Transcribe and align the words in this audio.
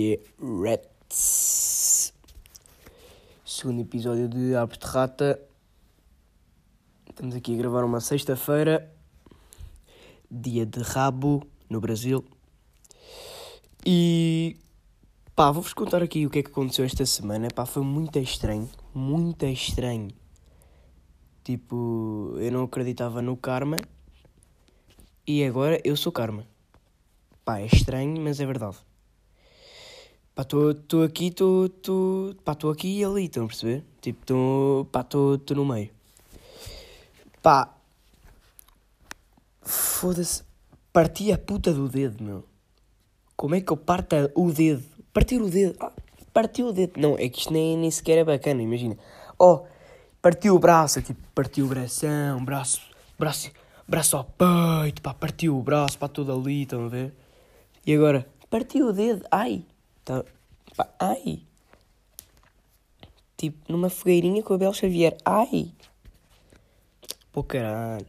Yeah, 0.00 0.22
Rats. 0.40 2.14
Segundo 3.44 3.82
episódio 3.82 4.30
de 4.30 4.54
Árvore 4.54 4.78
de 4.78 4.86
Rata. 4.86 5.40
Estamos 7.06 7.34
aqui 7.34 7.52
a 7.52 7.58
gravar 7.58 7.84
uma 7.84 8.00
sexta-feira, 8.00 8.90
dia 10.30 10.64
de 10.64 10.80
rabo 10.80 11.46
no 11.68 11.82
Brasil. 11.82 12.24
E 13.84 14.56
pá, 15.36 15.50
vou-vos 15.50 15.74
contar 15.74 16.02
aqui 16.02 16.24
o 16.24 16.30
que 16.30 16.38
é 16.38 16.42
que 16.42 16.50
aconteceu 16.50 16.86
esta 16.86 17.04
semana. 17.04 17.48
Pá, 17.54 17.66
foi 17.66 17.82
muito 17.82 18.18
estranho, 18.18 18.70
muito 18.94 19.44
estranho. 19.44 20.08
Tipo, 21.44 22.36
eu 22.38 22.50
não 22.50 22.62
acreditava 22.62 23.20
no 23.20 23.36
karma 23.36 23.76
e 25.26 25.44
agora 25.44 25.78
eu 25.84 25.94
sou 25.94 26.10
karma. 26.10 26.46
Pá, 27.44 27.58
é 27.58 27.66
estranho, 27.66 28.18
mas 28.18 28.40
é 28.40 28.46
verdade. 28.46 28.78
Pá, 30.40 30.70
estou 30.70 31.02
aqui, 31.02 31.26
estou. 31.26 32.34
Pá, 32.44 32.52
estou 32.52 32.70
aqui 32.70 32.98
e 32.98 33.04
ali, 33.04 33.24
estão 33.24 33.44
a 33.44 33.46
perceber? 33.46 33.84
Tipo, 34.00 34.20
estou. 34.22 34.84
Pá, 34.86 35.00
estou 35.00 35.38
no 35.50 35.66
meio. 35.66 35.90
Pá. 37.42 37.74
Foda-se. 39.60 40.42
Parti 40.92 41.30
a 41.30 41.36
puta 41.36 41.74
do 41.74 41.88
dedo, 41.88 42.24
meu. 42.24 42.44
Como 43.36 43.54
é 43.54 43.60
que 43.60 43.70
eu 43.70 43.76
parto 43.76 44.16
o 44.34 44.50
dedo? 44.50 44.82
Partir 45.12 45.42
o 45.42 45.50
dedo. 45.50 45.76
Ah, 45.78 45.92
partiu 46.32 46.68
o 46.68 46.72
dedo. 46.72 46.98
Não, 46.98 47.18
é 47.18 47.28
que 47.28 47.40
isto 47.40 47.52
nem, 47.52 47.76
nem 47.76 47.90
sequer 47.90 48.18
é 48.18 48.24
bacana, 48.24 48.62
imagina. 48.62 48.96
Oh, 49.38 49.64
partiu 50.22 50.54
o 50.54 50.58
braço, 50.58 50.98
é 51.00 51.02
tipo, 51.02 51.20
partiu 51.34 51.66
o 51.66 51.68
bração, 51.68 52.44
braço, 52.44 52.80
braço, 53.18 53.50
braço 53.86 54.16
ao 54.16 54.24
peito, 54.24 55.00
pá, 55.02 55.14
partiu 55.14 55.56
o 55.56 55.62
braço, 55.62 55.98
pá, 55.98 56.08
tudo 56.08 56.32
ali, 56.32 56.62
estão 56.62 56.86
a 56.86 56.88
ver? 56.88 57.14
E 57.86 57.94
agora, 57.94 58.26
partiu 58.50 58.88
o 58.88 58.92
dedo, 58.92 59.24
ai, 59.30 59.64
tá, 60.04 60.24
pá, 60.80 60.94
ai. 60.98 61.42
Tipo, 63.36 63.72
numa 63.72 63.90
fogueirinha 63.90 64.42
com 64.42 64.52
o 64.52 64.56
Abel 64.56 64.72
Xavier, 64.72 65.16
ai. 65.24 65.72
Pô, 67.32 67.42
caralho. 67.42 68.06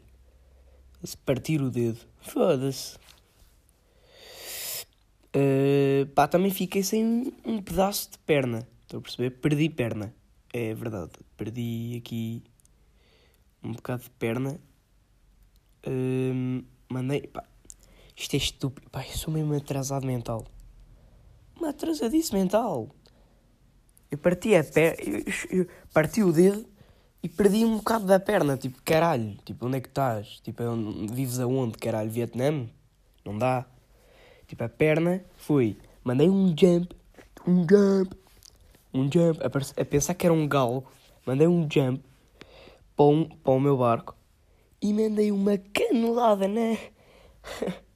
Se 1.04 1.18
partir 1.18 1.62
o 1.62 1.70
dedo, 1.70 2.00
foda-se. 2.22 2.98
Uh, 5.36 6.06
pá, 6.14 6.28
também 6.28 6.52
fiquei 6.52 6.84
sem 6.84 7.34
um 7.46 7.62
pedaço 7.62 8.12
de 8.12 8.18
perna, 8.20 8.68
estou 8.82 9.00
a 9.00 9.02
perceber? 9.02 9.32
Perdi 9.32 9.70
perna, 9.70 10.14
é 10.54 10.74
verdade. 10.74 11.12
Perdi 11.38 11.96
aqui 11.98 12.44
um 13.64 13.72
bocado 13.72 14.04
de 14.04 14.10
perna. 14.12 14.60
Uh, 15.88 16.64
mandei, 16.90 17.28
pá, 17.28 17.46
isto 18.16 18.34
é 18.34 18.38
estúpido. 18.38 18.90
Pá, 18.90 19.06
eu 19.06 19.18
sou 19.18 19.34
mesmo 19.34 19.56
atrasado 19.56 20.06
mental. 20.06 20.46
Uma 21.58 21.70
atrasadice 21.70 22.34
mental. 22.34 22.90
Eu 24.10 24.18
parti 24.18 24.56
a 24.56 24.64
perna. 24.64 24.98
Parti 25.94 26.24
o 26.24 26.32
dedo 26.32 26.66
e 27.24 27.30
perdi 27.30 27.64
um 27.64 27.78
bocado 27.78 28.06
da 28.06 28.20
perna. 28.20 28.58
Tipo, 28.58 28.82
caralho. 28.84 29.38
Tipo, 29.46 29.68
onde 29.68 29.78
é 29.78 29.82
que 29.82 29.88
estás? 29.88 30.40
Tipo, 30.42 30.64
vives 31.12 31.40
aonde? 31.40 31.78
Caralho, 31.78 32.10
Vietnã? 32.10 32.68
Não 33.24 33.38
dá. 33.38 33.66
Tipo, 34.48 34.64
a 34.64 34.70
perna 34.70 35.24
foi. 35.38 35.78
Mandei 36.04 36.30
um 36.30 36.48
jump. 36.58 36.96
Um 37.48 37.62
jump. 37.62 38.16
Um 38.94 39.04
jump. 39.12 39.40
A, 39.42 39.82
a 39.82 39.86
pensar 39.86 40.14
que 40.14 40.26
era 40.26 40.34
um 40.34 40.48
galo. 40.48 40.84
Mandei 41.26 41.48
um 41.48 41.68
jump 41.72 42.04
para, 42.96 43.06
um, 43.06 43.26
para 43.26 43.54
o 43.54 43.60
meu 43.60 43.78
barco. 43.78 44.16
E 44.82 44.94
mandei 44.94 45.32
uma 45.32 45.58
canelada 45.58 46.48
na. 46.48 46.76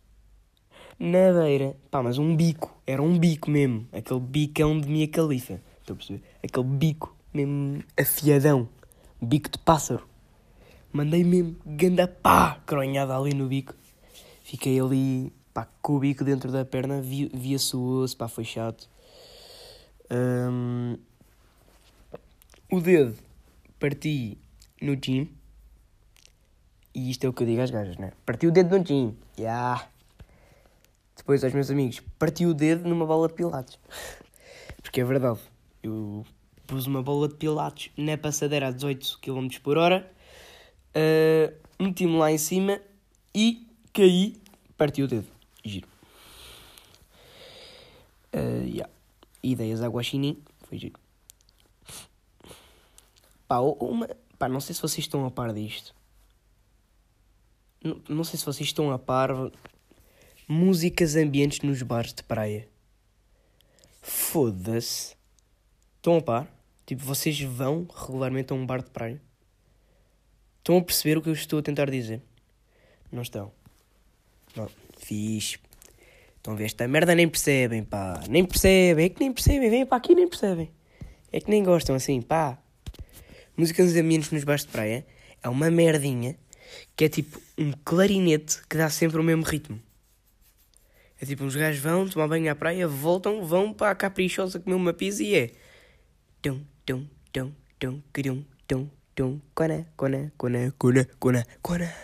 na 1.00 1.32
beira. 1.34 1.76
Pá, 1.92 2.02
mas 2.02 2.18
um 2.18 2.36
bico. 2.36 2.76
Era 2.86 3.02
um 3.02 3.18
bico 3.18 3.50
mesmo. 3.50 3.88
Aquele 3.92 4.20
bicão 4.20 4.80
de 4.80 4.88
minha 4.88 5.08
califa. 5.08 5.62
Estou 5.80 5.94
a 5.94 5.98
perceber? 5.98 6.24
Aquele 6.44 6.66
bico 6.66 7.16
mesmo 7.34 7.84
afiadão. 8.00 8.70
Bico 9.22 9.50
de 9.50 9.58
pássaro. 9.60 10.08
Mandei 10.92 11.24
mesmo 11.24 11.56
ganda 11.66 12.08
pá, 12.08 12.62
cronhada 12.66 13.18
ali 13.18 13.34
no 13.34 13.48
bico. 13.48 13.74
Fiquei 14.44 14.80
ali, 14.80 15.34
pá, 15.54 15.68
com 15.82 15.96
o 15.96 16.00
bico 16.00 16.24
dentro 16.24 16.52
da 16.52 16.64
perna. 16.64 17.02
Via-se 17.02 17.76
o 17.76 17.82
osso, 18.02 18.16
pá, 18.16 18.28
foi 18.28 18.44
chato. 18.44 18.90
Um... 20.10 20.98
O 22.72 22.80
dedo 22.80 23.16
parti 23.80 24.38
no 24.82 24.96
gym. 24.96 25.30
E 26.94 27.12
isto 27.12 27.26
é 27.26 27.30
o 27.30 27.34
que 27.34 27.44
eu 27.44 27.48
digo 27.48 27.62
às 27.62 27.70
gajas, 27.70 27.98
né? 27.98 28.14
Parti 28.26 28.48
o 28.48 28.52
dedo 28.52 28.78
no 28.78 28.84
gym. 28.84 29.16
Yeah. 29.38 29.88
Depois, 31.26 31.44
aos 31.44 31.54
meus 31.54 31.72
amigos, 31.72 32.04
parti 32.20 32.46
o 32.46 32.54
dedo 32.54 32.88
numa 32.88 33.04
bola 33.04 33.28
de 33.28 33.34
pilates. 33.34 33.80
Porque 34.80 35.02
é 35.02 35.04
verdade. 35.04 35.40
Eu 35.82 36.24
pus 36.68 36.86
uma 36.86 37.02
bola 37.02 37.28
de 37.28 37.34
pilates 37.34 37.92
na 37.98 38.16
passadeira 38.16 38.68
a 38.68 38.72
18 38.72 39.18
km 39.24 39.48
por 39.64 39.76
hora. 39.76 40.08
Uh, 40.96 41.52
Meti-me 41.84 42.16
lá 42.16 42.32
em 42.32 42.38
cima 42.38 42.80
e 43.34 43.68
caí, 43.92 44.40
parti 44.78 45.02
o 45.02 45.08
dedo. 45.08 45.26
Giro. 45.64 45.88
Uh, 48.32 48.68
yeah. 48.68 48.94
Ideias 49.42 49.82
aguaxinim. 49.82 50.44
Foi 50.70 50.78
giro. 50.78 51.00
Pá, 53.48 53.62
uma... 53.62 54.08
Pá, 54.38 54.48
não 54.48 54.60
sei 54.60 54.76
se 54.76 54.82
vocês 54.84 55.00
estão 55.00 55.26
a 55.26 55.32
par 55.32 55.52
disto. 55.56 55.96
Não, 57.84 58.00
não 58.08 58.24
sei 58.24 58.38
se 58.38 58.46
vocês 58.46 58.68
estão 58.68 58.92
a 58.92 59.00
par 59.00 59.32
músicas 60.48 61.16
ambientes 61.16 61.62
nos 61.62 61.82
bares 61.82 62.14
de 62.14 62.24
praia. 62.24 62.68
Foda-se. 64.02 65.16
Estão 65.98 66.18
a 66.18 66.22
par? 66.22 66.48
Tipo, 66.86 67.04
vocês 67.04 67.40
vão 67.42 67.88
regularmente 67.96 68.54
a 68.54 68.56
um 68.56 68.66
bar 68.66 68.84
de 68.84 68.92
praia? 68.92 69.20
Estão 70.60 70.78
a 70.78 70.82
perceber 70.82 71.18
o 71.18 71.22
que 71.22 71.30
eu 71.30 71.34
estou 71.34 71.60
a 71.60 71.64
tentar 71.64 71.90
dizer? 71.90 72.22
Não 73.12 73.24
estão. 73.24 73.52
Não. 74.56 74.70
Fixe. 74.98 75.58
Estão 76.38 76.54
a 76.54 76.58
ver 76.58 76.66
esta 76.66 76.88
merda, 76.88 77.16
nem 77.16 77.28
percebem, 77.28 77.84
pá. 77.84 78.22
Nem 78.30 78.46
percebem. 78.46 79.06
É 79.06 79.10
que 79.10 79.20
nem 79.20 79.34
percebem. 79.34 79.70
Vêm 79.70 79.86
para 79.86 79.98
aqui 79.98 80.14
nem 80.14 80.28
percebem. 80.28 80.72
É 81.32 81.40
que 81.40 81.50
nem 81.50 81.64
gostam 81.64 81.96
assim, 81.96 82.22
pá. 82.22 82.58
Músicas 83.58 83.96
ambientes 83.96 84.32
nos 84.32 84.44
bares 84.44 84.64
de 84.64 84.68
praia 84.68 85.06
é 85.42 85.50
uma 85.50 85.72
merdinha 85.72 86.38
que 86.96 87.06
é 87.06 87.10
tipo 87.10 87.42
um 87.58 87.72
clarinete 87.84 88.62
que 88.68 88.78
dá 88.78 88.90
sempre 88.90 89.20
o 89.20 89.24
mesmo 89.24 89.44
ritmo. 89.44 89.82
É 91.20 91.26
tipo, 91.26 91.46
uns 91.46 91.56
gajos 91.56 91.82
vão 91.82 92.08
tomar 92.10 92.28
banho 92.28 92.52
à 92.52 92.56
praia, 92.56 92.88
voltam, 92.88 93.46
vão 93.46 93.74
para 93.74 93.92
a 93.92 93.96
caprichosa 93.96 94.60
comer 94.60 94.76
uma 94.76 94.94
pizza 94.94 95.24
e 95.24 95.34
é. 95.34 95.52
Tum, 96.42 96.62
tum, 96.86 97.08
tum, 97.32 97.54
tum, 97.80 98.02
tum, 98.12 98.46
tum, 98.68 98.90
tum, 99.16 99.42
cona, 99.54 99.88
cona, 99.96 100.34
cona, 100.38 100.74
cona, 100.78 101.08
cona, 101.18 101.48
cona. 101.62 101.96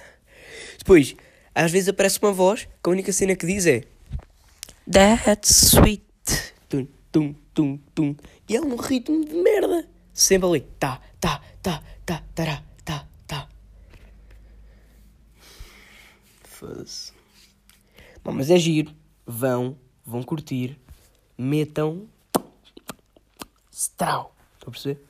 Depois, 0.77 1.13
às 1.53 1.71
vezes 1.73 1.89
aparece 1.89 2.19
uma 2.21 2.31
voz 2.31 2.63
que 2.63 2.89
a 2.89 2.89
única 2.89 3.11
cena 3.11 3.35
que 3.35 3.45
diz 3.45 3.65
é. 3.67 3.83
That's 4.89 5.73
sweet. 5.73 6.03
Tum, 6.69 6.87
tum, 7.11 7.35
tum, 7.53 7.77
tum. 7.93 8.15
E 8.47 8.55
é 8.55 8.61
um 8.61 8.77
ritmo 8.77 9.25
de 9.25 9.35
merda. 9.35 9.89
Sempre 10.13 10.47
ali. 10.47 10.61
Tá, 10.79 11.01
tá, 11.19 11.41
tá, 11.61 11.83
tá, 12.05 12.23
tará, 12.33 12.63
tá, 12.85 13.05
tá. 13.27 13.49
Foda-se. 16.45 17.11
Bom, 18.23 18.31
mas 18.31 18.49
é 18.49 18.57
giro 18.57 19.00
vão, 19.31 19.77
vão 20.05 20.21
curtir, 20.21 20.77
metam. 21.37 22.07
Strau. 23.71 24.35
Estão 24.53 24.67
a 24.67 24.71
perceber? 24.71 25.05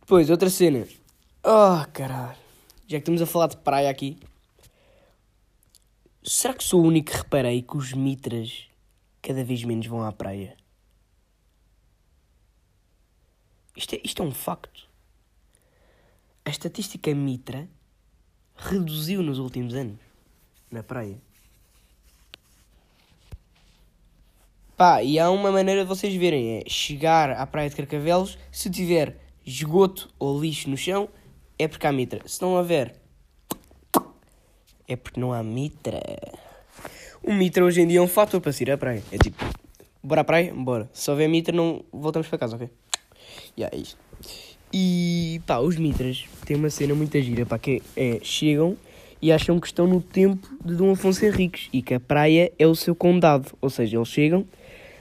Depois, 0.00 0.28
outra 0.28 0.50
cena. 0.50 0.86
Oh, 1.42 1.86
caralho. 1.92 2.36
Já 2.86 2.98
que 2.98 3.02
estamos 3.02 3.22
a 3.22 3.26
falar 3.26 3.46
de 3.46 3.56
praia 3.58 3.88
aqui. 3.88 4.18
Será 6.22 6.54
que 6.54 6.64
sou 6.64 6.82
o 6.82 6.86
único 6.86 7.12
que 7.12 7.16
reparei 7.16 7.62
que 7.62 7.76
os 7.76 7.92
mitras 7.92 8.68
cada 9.22 9.44
vez 9.44 9.62
menos 9.62 9.86
vão 9.86 10.02
à 10.02 10.12
praia? 10.12 10.56
Isto 13.76 13.94
é, 13.94 14.00
isto 14.04 14.22
é 14.22 14.26
um 14.26 14.32
facto. 14.32 14.88
A 16.44 16.50
estatística 16.50 17.14
mitra 17.14 17.68
reduziu 18.56 19.22
nos 19.22 19.38
últimos 19.38 19.74
anos 19.74 20.00
na 20.70 20.82
praia. 20.82 21.20
Pá, 24.76 25.02
e 25.02 25.18
há 25.18 25.30
uma 25.30 25.50
maneira 25.50 25.80
de 25.80 25.88
vocês 25.88 26.14
verem, 26.14 26.58
é 26.58 26.68
chegar 26.68 27.30
à 27.30 27.46
praia 27.46 27.70
de 27.70 27.74
Carcavelos, 27.74 28.36
se 28.52 28.68
tiver 28.68 29.16
esgoto 29.44 30.10
ou 30.18 30.38
lixo 30.38 30.68
no 30.68 30.76
chão, 30.76 31.08
é 31.58 31.66
porque 31.66 31.86
há 31.86 31.92
mitra. 31.92 32.20
Se 32.26 32.42
não 32.42 32.52
houver, 32.52 32.94
é 34.86 34.94
porque 34.94 35.18
não 35.18 35.32
há 35.32 35.42
mitra. 35.42 36.02
O 37.22 37.32
mitra 37.32 37.64
hoje 37.64 37.80
em 37.80 37.86
dia 37.86 38.00
é 38.00 38.02
um 38.02 38.06
fator 38.06 38.38
para 38.38 38.52
se 38.52 38.64
ir 38.64 38.70
à 38.70 38.76
praia. 38.76 39.02
É 39.10 39.16
tipo, 39.16 39.42
bora 40.02 40.20
à 40.20 40.24
praia? 40.24 40.52
Bora. 40.54 40.90
Se 40.92 41.10
houver 41.10 41.26
mitra, 41.26 41.56
não 41.56 41.82
voltamos 41.90 42.28
para 42.28 42.38
casa, 42.38 42.56
ok? 42.56 42.68
E 43.56 43.62
yeah, 43.62 43.74
é 43.74 43.80
isto. 43.80 43.98
E 44.70 45.40
pá, 45.46 45.58
os 45.58 45.78
mitras 45.78 46.26
têm 46.44 46.54
uma 46.54 46.68
cena 46.68 46.94
muito 46.94 47.18
gira, 47.18 47.46
pá, 47.46 47.58
que 47.58 47.82
é, 47.96 48.18
chegam 48.22 48.76
e 49.22 49.32
acham 49.32 49.58
que 49.58 49.68
estão 49.68 49.86
no 49.86 50.02
tempo 50.02 50.54
de 50.62 50.74
Dom 50.74 50.90
Afonso 50.90 51.24
Henriques 51.24 51.70
e 51.72 51.80
que 51.80 51.94
a 51.94 52.00
praia 52.00 52.52
é 52.58 52.66
o 52.66 52.74
seu 52.74 52.94
condado. 52.94 53.56
Ou 53.62 53.70
seja, 53.70 53.96
eles 53.96 54.08
chegam 54.08 54.46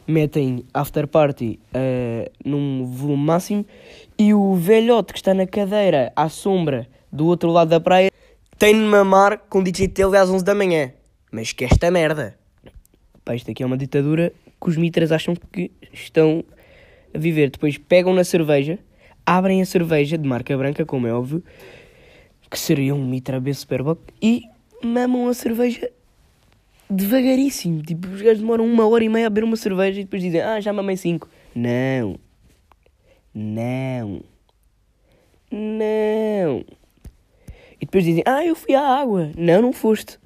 metem 0.07 0.65
after 0.73 1.07
party 1.07 1.59
uh, 1.73 2.31
num 2.43 2.85
volume 2.85 3.23
máximo 3.23 3.65
e 4.17 4.33
o 4.33 4.55
velhote 4.55 5.13
que 5.13 5.19
está 5.19 5.33
na 5.33 5.47
cadeira 5.47 6.11
à 6.15 6.29
sombra 6.29 6.87
do 7.11 7.25
outro 7.25 7.49
lado 7.51 7.69
da 7.69 7.79
praia 7.79 8.11
tem 8.57 8.73
de 8.73 8.85
mamar 8.85 9.39
com 9.49 9.61
DJ 9.61 9.87
Tele 9.89 10.17
às 10.17 10.29
11 10.29 10.43
da 10.43 10.55
manhã. 10.55 10.93
Mas 11.31 11.51
que 11.51 11.65
esta 11.65 11.91
merda. 11.91 12.37
Pá, 13.23 13.35
isto 13.35 13.51
aqui 13.51 13.63
é 13.63 13.65
uma 13.65 13.77
ditadura 13.77 14.31
que 14.61 14.69
os 14.69 14.77
mitras 14.77 15.11
acham 15.11 15.35
que 15.51 15.71
estão 15.91 16.43
a 17.13 17.17
viver. 17.17 17.49
Depois 17.49 17.77
pegam 17.77 18.13
na 18.13 18.23
cerveja, 18.23 18.79
abrem 19.25 19.61
a 19.61 19.65
cerveja 19.65 20.17
de 20.17 20.27
marca 20.27 20.55
branca, 20.57 20.85
como 20.85 21.07
é 21.07 21.13
óbvio, 21.13 21.43
que 22.49 22.57
seria 22.57 22.95
um 22.95 23.05
mitra 23.05 23.39
B 23.39 23.53
Superboc, 23.53 23.99
e 24.21 24.43
mamam 24.83 25.27
a 25.27 25.33
cerveja 25.33 25.91
devagaríssimo. 26.89 27.81
Tipo, 27.81 28.07
os 28.07 28.21
gajos 28.21 28.39
demoram 28.39 28.65
uma 28.65 28.87
hora 28.87 29.03
e 29.03 29.09
meia 29.09 29.27
a 29.27 29.29
beber 29.29 29.43
uma 29.43 29.57
cerveja 29.57 30.01
e 30.01 30.03
depois 30.03 30.21
dizem, 30.21 30.41
ah, 30.41 30.59
já 30.59 30.71
mamei 30.71 30.97
cinco. 30.97 31.29
Não. 31.53 32.19
Não. 33.33 34.21
Não. 35.51 36.65
E 37.79 37.85
depois 37.85 38.03
dizem, 38.03 38.23
ah, 38.25 38.45
eu 38.45 38.55
fui 38.55 38.75
à 38.75 38.81
água. 38.81 39.31
Não, 39.37 39.61
não 39.61 39.73
foste. 39.73 40.19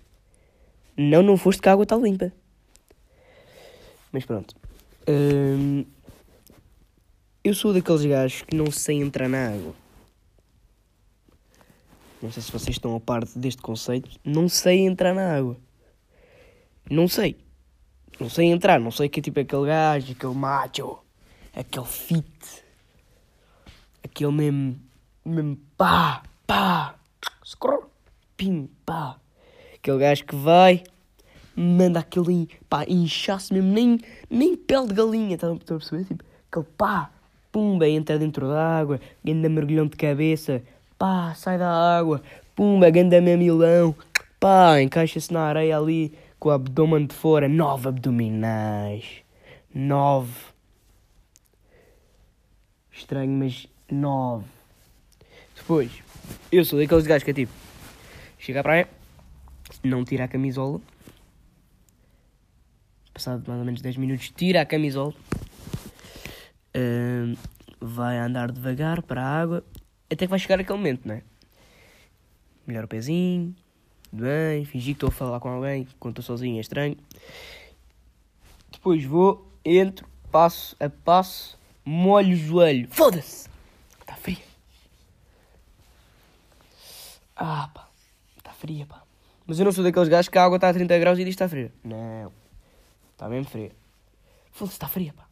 Não, 0.95 1.23
não 1.23 1.37
foste 1.37 1.61
que 1.61 1.69
a 1.69 1.71
água 1.71 1.83
está 1.83 1.95
limpa. 1.95 2.31
Mas 4.11 4.25
pronto. 4.25 4.55
Hum, 5.07 5.85
eu 7.43 7.53
sou 7.53 7.73
daqueles 7.73 8.05
gajos 8.05 8.41
que 8.41 8.55
não 8.55 8.69
sei 8.69 8.97
entrar 8.97 9.29
na 9.29 9.49
água. 9.49 9.73
Não 12.21 12.31
sei 12.31 12.43
se 12.43 12.51
vocês 12.51 12.75
estão 12.75 12.95
a 12.95 12.99
par 12.99 13.23
deste 13.23 13.61
conceito. 13.61 14.09
Não 14.25 14.49
sei 14.49 14.79
entrar 14.79 15.13
na 15.13 15.35
água. 15.35 15.57
Não 16.89 17.07
sei. 17.07 17.37
Não 18.19 18.29
sei 18.29 18.47
entrar. 18.47 18.79
Não 18.79 18.91
sei 18.91 19.07
que 19.07 19.19
é 19.19 19.23
tipo 19.23 19.39
aquele 19.39 19.67
gajo, 19.67 20.11
aquele 20.11 20.33
macho, 20.33 20.99
aquele 21.55 21.85
fit. 21.85 22.63
Aquele 24.03 24.31
mesmo. 24.31 24.79
mesmo 25.25 25.57
pá, 25.77 26.23
pá. 26.47 26.95
Scroll. 27.45 27.89
Pim, 28.35 28.69
pá. 28.85 29.17
Aquele 29.75 29.99
gajo 29.99 30.25
que 30.25 30.35
vai, 30.35 30.83
manda 31.55 31.99
aquele 31.99 32.49
pá, 32.69 32.85
inchaço 32.87 33.53
mesmo, 33.53 33.71
nem, 33.71 33.99
nem 34.29 34.55
pele 34.55 34.87
de 34.87 34.93
galinha, 34.93 35.35
estão 35.35 35.53
a 35.53 35.57
perceber? 35.57 36.05
Tipo, 36.05 36.23
aquele 36.49 36.65
pá, 36.77 37.09
pumba, 37.51 37.87
entra 37.87 38.19
dentro 38.19 38.47
da 38.47 38.79
água, 38.79 38.99
ganda 39.23 39.47
mergulhão 39.49 39.87
de 39.87 39.95
cabeça, 39.95 40.61
pá, 40.97 41.33
sai 41.35 41.57
da 41.57 41.69
água, 41.69 42.21
pumba, 42.55 42.89
ganda 42.89 43.21
mamilão, 43.21 43.95
pá, 44.39 44.81
encaixa-se 44.81 45.31
na 45.31 45.41
areia 45.41 45.77
ali 45.77 46.13
com 46.39 46.49
o 46.49 46.51
abdômen 46.51 47.05
de 47.05 47.13
fora, 47.13 47.49
nove 47.49 47.89
abdominais, 47.89 49.23
nove. 49.73 50.33
Estranho, 52.91 53.31
mas 53.31 53.67
nove. 53.91 54.45
Depois, 55.55 55.91
eu 56.51 56.63
sou 56.63 56.79
daqueles 56.79 57.05
gajos 57.05 57.23
que 57.23 57.31
é 57.31 57.33
tipo, 57.33 57.51
chega 58.37 58.61
à 58.61 58.63
praia, 58.63 58.87
não 59.83 60.05
tira 60.05 60.23
a 60.23 60.27
camisola. 60.27 60.79
Passado 63.13 63.43
mais 63.45 63.59
ou 63.59 63.65
menos 63.65 63.81
10 63.81 63.97
minutos, 63.97 64.29
tira 64.29 64.61
a 64.61 64.65
camisola. 64.65 65.13
Uh, 66.75 67.37
vai 67.81 68.17
andar 68.17 68.51
devagar 68.51 69.01
para 69.01 69.21
a 69.21 69.41
água. 69.41 69.63
Até 70.09 70.25
que 70.25 70.29
vai 70.29 70.39
chegar 70.39 70.59
aquele 70.59 70.77
momento, 70.77 71.05
não 71.05 71.15
é? 71.15 71.23
Melhor 72.65 72.85
o 72.85 72.87
pezinho. 72.87 73.55
Bem, 74.11 74.65
fingir 74.65 74.95
que 74.95 74.97
estou 74.97 75.09
a 75.09 75.11
falar 75.11 75.39
com 75.39 75.49
alguém. 75.49 75.87
Quando 75.99 76.19
estou 76.19 76.35
sozinho 76.35 76.57
é 76.57 76.61
estranho. 76.61 76.97
Depois 78.71 79.03
vou, 79.03 79.47
entro, 79.63 80.07
passo 80.31 80.75
a 80.79 80.89
passo, 80.89 81.57
molho 81.85 82.33
o 82.33 82.35
joelho. 82.35 82.87
Foda-se! 82.89 83.49
Está 83.99 84.15
fria. 84.15 84.43
Ah, 87.35 87.69
pá. 87.73 87.87
Está 88.37 88.51
fria, 88.51 88.85
pá. 88.85 89.03
Mas 89.45 89.59
eu 89.59 89.65
não 89.65 89.71
sou 89.71 89.83
daqueles 89.83 90.09
gajos 90.09 90.29
que 90.29 90.37
a 90.37 90.43
água 90.43 90.57
está 90.57 90.69
a 90.69 90.73
30 90.73 90.97
graus 90.97 91.19
e 91.19 91.23
diz 91.23 91.35
que 91.35 91.43
está 91.43 91.49
fria. 91.49 91.71
Não. 91.83 92.31
Está 93.11 93.29
mesmo 93.29 93.49
fria. 93.49 93.71
Foda-se, 94.51 94.75
está 94.75 94.87
fria, 94.87 95.13
pá. 95.13 95.27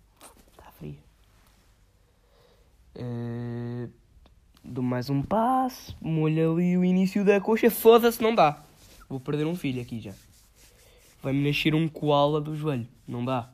Está 0.51 0.71
fria. 0.71 0.99
Uh, 2.95 3.91
dou 4.63 4.83
mais 4.83 5.09
um 5.09 5.21
passo, 5.21 5.95
molho 6.01 6.53
ali 6.53 6.77
o 6.77 6.83
início 6.83 7.23
da 7.23 7.39
coxa. 7.41 7.71
Foda-se, 7.71 8.21
não 8.21 8.35
dá. 8.35 8.66
Vou 9.09 9.19
perder 9.19 9.45
um 9.45 9.55
filho 9.55 9.81
aqui 9.81 9.99
já. 9.99 10.13
Vai-me 11.21 11.47
nascer 11.47 11.73
um 11.73 11.87
koala 11.87 12.39
do 12.39 12.55
joelho. 12.55 12.87
Não 13.07 13.23
dá. 13.23 13.49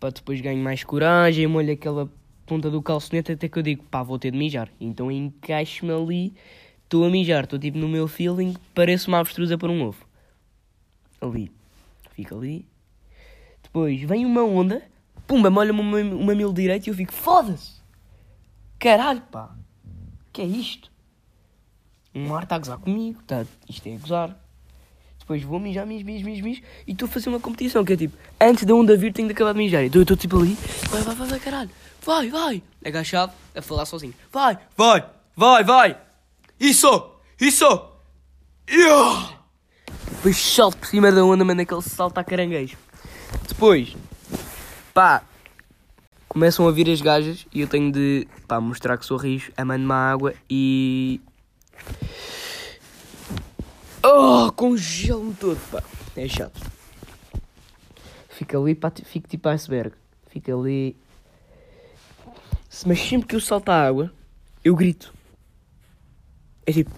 Para 0.00 0.10
depois 0.10 0.40
ganho 0.40 0.62
mais 0.62 0.82
coragem, 0.82 1.46
molho 1.46 1.72
aquela 1.72 2.10
ponta 2.46 2.70
do 2.70 2.82
calçonete 2.82 3.32
até 3.32 3.48
que 3.48 3.58
eu 3.58 3.62
digo, 3.62 3.84
pá, 3.84 4.02
vou 4.02 4.18
ter 4.18 4.32
de 4.32 4.38
mijar. 4.38 4.68
Então 4.80 5.10
encaixo-me 5.10 5.92
ali 5.92 6.34
Estou 6.92 7.06
a 7.06 7.08
mijar, 7.08 7.44
estou 7.44 7.58
tipo 7.58 7.78
no 7.78 7.88
meu 7.88 8.06
feeling, 8.06 8.54
parece 8.74 9.08
uma 9.08 9.20
avestruz 9.20 9.50
a 9.50 9.56
pôr 9.56 9.70
um 9.70 9.82
ovo. 9.82 10.06
Ali. 11.22 11.50
Fica 12.10 12.36
ali. 12.36 12.66
Depois 13.62 13.98
vem 14.02 14.26
uma 14.26 14.42
onda, 14.42 14.82
pumba, 15.26 15.48
molha-me 15.48 15.80
o 15.80 16.22
mamilo 16.22 16.52
direito 16.52 16.86
e 16.86 16.90
eu 16.90 16.94
fico, 16.94 17.10
foda-se! 17.10 17.80
Caralho, 18.78 19.22
pá! 19.22 19.56
que 20.34 20.42
é 20.42 20.44
isto? 20.44 20.91
Um 22.14 22.28
mar 22.28 22.42
está 22.42 22.56
a 22.56 22.58
gozar 22.58 22.78
comigo, 22.78 23.22
tá, 23.26 23.44
isto 23.68 23.86
é 23.86 23.94
a 23.94 23.98
gozar. 23.98 24.36
Depois 25.18 25.42
vou 25.42 25.60
mijar, 25.60 25.86
mijo, 25.86 26.04
mijo, 26.04 26.24
mijo, 26.24 26.42
mijo 26.42 26.62
e 26.86 26.92
estou 26.92 27.06
a 27.06 27.10
fazer 27.10 27.28
uma 27.28 27.38
competição 27.40 27.84
que 27.84 27.92
é 27.92 27.96
tipo, 27.96 28.16
antes 28.40 28.64
da 28.64 28.74
onda 28.74 28.96
vir 28.96 29.12
tenho 29.12 29.28
de 29.28 29.34
acabar 29.34 29.52
de 29.52 29.58
mijar. 29.58 29.84
Então 29.84 30.00
eu 30.00 30.02
estou 30.02 30.16
tipo 30.16 30.38
ali, 30.38 30.58
vai, 30.90 31.00
vai, 31.02 31.14
vai, 31.14 31.28
vai, 31.28 31.40
caralho, 31.40 31.70
vai, 32.04 32.28
vai, 32.28 32.62
agachado, 32.84 33.32
a 33.54 33.62
falar 33.62 33.86
sozinho, 33.86 34.14
vai, 34.32 34.58
vai, 34.76 35.04
vai, 35.36 35.64
vai. 35.64 35.98
Isso! 36.58 37.12
Isso! 37.40 37.88
Yeah! 38.68 39.38
Depois 40.10 40.36
salto 40.36 40.76
por 40.76 40.86
cima 40.86 41.10
da 41.10 41.24
onda, 41.24 41.44
mano, 41.44 41.60
aquele 41.60 41.82
salto 41.82 42.18
a 42.18 42.24
caranguejo. 42.24 42.76
Depois, 43.48 43.96
pá, 44.92 45.22
começam 46.28 46.66
a 46.68 46.72
vir 46.72 46.90
as 46.90 47.00
gajas 47.00 47.46
e 47.52 47.60
eu 47.60 47.68
tenho 47.68 47.90
de, 47.90 48.26
pá, 48.46 48.60
mostrar 48.60 48.96
que 48.98 49.06
sou 49.06 49.16
rijo, 49.16 49.52
amando-me 49.56 49.92
a 49.92 50.12
água 50.12 50.34
e... 50.48 51.20
Oh, 54.02 54.50
congelo-me 54.52 55.34
todo, 55.34 55.58
pá. 55.70 55.82
É 56.16 56.28
chato. 56.28 56.60
Fica 58.28 58.58
ali, 58.58 58.74
pá, 58.74 58.92
fico 59.04 59.28
tipo 59.28 59.48
iceberg. 59.48 59.94
Fica 60.28 60.54
ali... 60.54 60.96
Mas 62.86 63.00
sempre 63.00 63.28
que 63.28 63.36
eu 63.36 63.40
salto 63.40 63.68
a 63.68 63.86
água, 63.86 64.12
eu 64.64 64.74
grito. 64.74 65.14
É 66.66 66.72
tipo. 66.72 66.90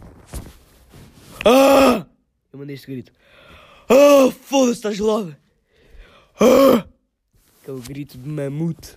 Ah! 1.44 2.06
Eu 2.52 2.58
mandei 2.58 2.74
este 2.74 2.86
grito. 2.86 3.12
Ah! 3.88 4.30
Foda-se, 4.30 4.78
está 4.78 4.92
gelada! 4.92 5.38
Ah! 6.40 6.86
Aquele 7.60 7.80
grito 7.80 8.16
de 8.16 8.28
mamute. 8.28 8.96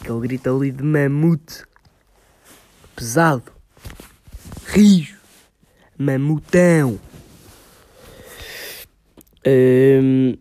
Aquele 0.00 0.20
grito 0.20 0.54
ali 0.54 0.70
de 0.70 0.82
mamute. 0.82 1.64
Pesado. 2.94 3.57
Rijo. 4.78 5.16
Mamutão. 5.98 7.00
Um, 9.44 10.36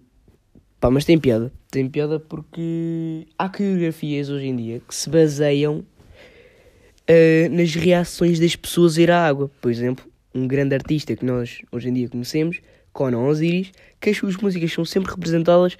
pá, 0.80 0.92
mas 0.92 1.06
tem 1.06 1.18
piada. 1.18 1.52
Tem 1.72 1.90
piada 1.90 2.20
porque 2.20 3.26
há 3.36 3.50
coreografias 3.50 4.30
hoje 4.30 4.46
em 4.46 4.56
dia 4.56 4.80
que 4.88 4.94
se 4.94 5.10
baseiam 5.10 5.78
uh, 5.80 7.50
nas 7.50 7.74
reações 7.74 8.40
das 8.40 8.56
pessoas 8.56 9.00
a 9.00 9.02
ir 9.02 9.10
à 9.10 9.28
água. 9.28 9.50
Por 9.60 9.72
exemplo, 9.72 10.06
um 10.36 10.48
grande 10.48 10.76
artista 10.76 11.16
que 11.16 11.26
nós 11.26 11.64
hoje 11.72 11.90
em 11.90 11.94
dia 11.94 12.08
conhecemos, 12.08 12.62
Conan 12.94 13.22
Osiris, 13.22 13.72
que 14.00 14.12
as 14.12 14.18
suas 14.18 14.38
músicas 14.38 14.72
são 14.72 14.86
sempre 14.86 15.10
representadas 15.10 15.80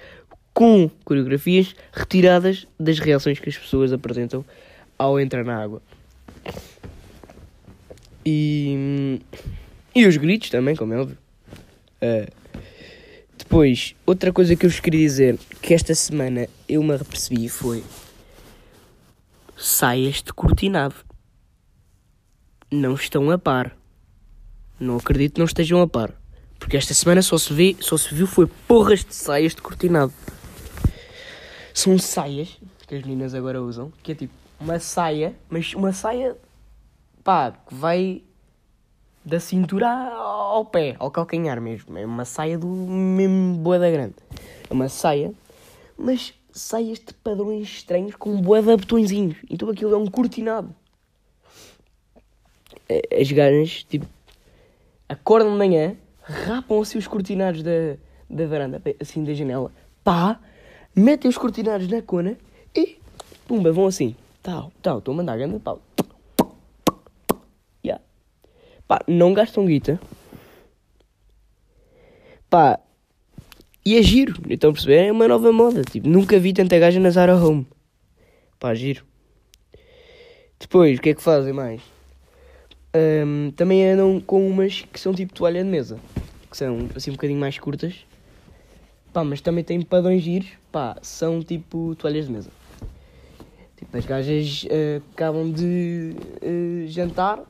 com 0.52 0.90
coreografias 1.04 1.76
retiradas 1.92 2.66
das 2.76 2.98
reações 2.98 3.38
que 3.38 3.50
as 3.50 3.56
pessoas 3.56 3.92
apresentam 3.92 4.44
ao 4.98 5.20
entrar 5.20 5.44
na 5.44 5.62
água. 5.62 5.80
E, 8.30 9.22
e 9.94 10.06
os 10.06 10.18
gritos 10.18 10.50
também, 10.50 10.76
como 10.76 10.92
é 10.92 10.98
óbvio. 10.98 11.16
Uh, 12.02 12.30
depois, 13.38 13.94
outra 14.04 14.30
coisa 14.30 14.54
que 14.54 14.66
eu 14.66 14.70
vos 14.70 14.80
queria 14.80 15.00
dizer 15.00 15.38
que 15.62 15.72
esta 15.72 15.94
semana 15.94 16.46
eu 16.68 16.82
me 16.82 16.94
apercebi 16.94 17.48
foi 17.48 17.82
saias 19.56 20.16
de 20.16 20.30
cortinado 20.32 20.94
não 22.70 22.94
estão 22.94 23.30
a 23.30 23.38
par. 23.38 23.74
Não 24.78 24.98
acredito 24.98 25.34
que 25.34 25.38
não 25.38 25.46
estejam 25.46 25.80
a 25.80 25.88
par. 25.88 26.12
Porque 26.58 26.76
esta 26.76 26.92
semana 26.92 27.22
só 27.22 27.38
se, 27.38 27.50
vê, 27.54 27.74
só 27.80 27.96
se 27.96 28.14
viu 28.14 28.26
foi 28.26 28.46
porras 28.46 29.02
de 29.02 29.14
saias 29.14 29.54
de 29.54 29.62
cortinado. 29.62 30.12
São 31.72 31.98
saias 31.98 32.58
que 32.86 32.94
as 32.94 33.02
meninas 33.02 33.32
agora 33.32 33.62
usam, 33.62 33.90
que 34.02 34.12
é 34.12 34.14
tipo 34.14 34.34
uma 34.60 34.78
saia, 34.78 35.34
mas 35.48 35.72
uma 35.72 35.94
saia 35.94 36.36
pá, 37.28 37.52
que 37.52 37.74
vai 37.74 38.22
da 39.22 39.38
cintura 39.38 39.86
ao 39.86 40.64
pé, 40.64 40.96
ao 40.98 41.10
calcanhar 41.10 41.60
mesmo. 41.60 41.98
É 41.98 42.06
uma 42.06 42.24
saia 42.24 42.58
do 42.58 42.66
mesmo 42.66 43.54
boa 43.58 43.78
da 43.78 43.90
grande. 43.90 44.14
É 44.70 44.72
uma 44.72 44.88
saia, 44.88 45.34
mas 45.94 46.32
saias 46.50 46.98
de 46.98 47.12
padrões 47.12 47.68
estranhos 47.68 48.14
com 48.16 48.40
boa 48.40 48.62
de 48.62 48.68
botõezinhos. 48.68 49.36
Então 49.50 49.68
aquilo 49.68 49.94
é 49.94 49.98
um 49.98 50.06
cortinado. 50.06 50.74
As 53.20 53.30
ganas, 53.30 53.84
tipo, 53.84 54.06
acordam 55.06 55.52
de 55.52 55.58
manhã, 55.58 55.96
rapam 56.22 56.80
assim 56.80 56.96
os 56.96 57.06
cortinados 57.06 57.62
da, 57.62 57.98
da 58.30 58.46
varanda, 58.46 58.80
assim 58.98 59.22
da 59.22 59.34
janela, 59.34 59.70
pá, 60.02 60.40
metem 60.96 61.28
os 61.28 61.36
cortinados 61.36 61.88
na 61.88 62.00
cona 62.00 62.38
e, 62.74 62.96
pumba, 63.46 63.70
vão 63.70 63.86
assim. 63.86 64.16
Tal, 64.42 64.72
tal, 64.80 64.96
estou 64.96 65.12
a 65.12 65.16
mandar 65.18 65.36
grande 65.36 65.58
pau. 65.58 65.78
Yeah. 67.84 68.02
Pá, 68.88 69.00
não 69.06 69.34
gastam 69.34 69.66
guita. 69.66 70.00
Pá, 72.48 72.80
e 73.84 73.96
é 73.96 74.02
giro, 74.02 74.40
então 74.48 74.72
perceber? 74.72 75.06
É 75.06 75.12
uma 75.12 75.28
nova 75.28 75.52
moda. 75.52 75.82
Tipo, 75.82 76.08
nunca 76.08 76.38
vi 76.38 76.54
tanta 76.54 76.78
gaja 76.78 76.98
na 76.98 77.10
Zara 77.10 77.36
Home. 77.36 77.66
Pá, 78.58 78.74
giro. 78.74 79.04
Depois, 80.58 80.98
o 80.98 81.02
que 81.02 81.10
é 81.10 81.14
que 81.14 81.22
fazem 81.22 81.52
mais? 81.52 81.80
Um, 82.94 83.50
também 83.50 83.86
andam 83.90 84.20
com 84.20 84.48
umas 84.48 84.80
que 84.80 84.98
são 84.98 85.14
tipo 85.14 85.34
toalha 85.34 85.62
de 85.62 85.68
mesa. 85.68 85.98
Que 86.50 86.56
são 86.56 86.88
assim 86.96 87.10
um 87.10 87.14
bocadinho 87.14 87.38
mais 87.38 87.58
curtas. 87.58 87.94
Pá, 89.12 89.22
mas 89.22 89.42
também 89.42 89.62
têm 89.62 89.82
padrões 89.82 90.22
giros. 90.22 90.48
Pá, 90.72 90.96
são 91.02 91.42
tipo 91.42 91.94
toalhas 91.94 92.26
de 92.26 92.32
mesa. 92.32 92.50
Tipo, 93.76 93.96
as 93.96 94.06
gajas 94.06 94.64
uh, 94.64 95.02
acabam 95.12 95.52
de 95.52 96.16
uh, 96.42 96.86
jantar. 96.88 97.44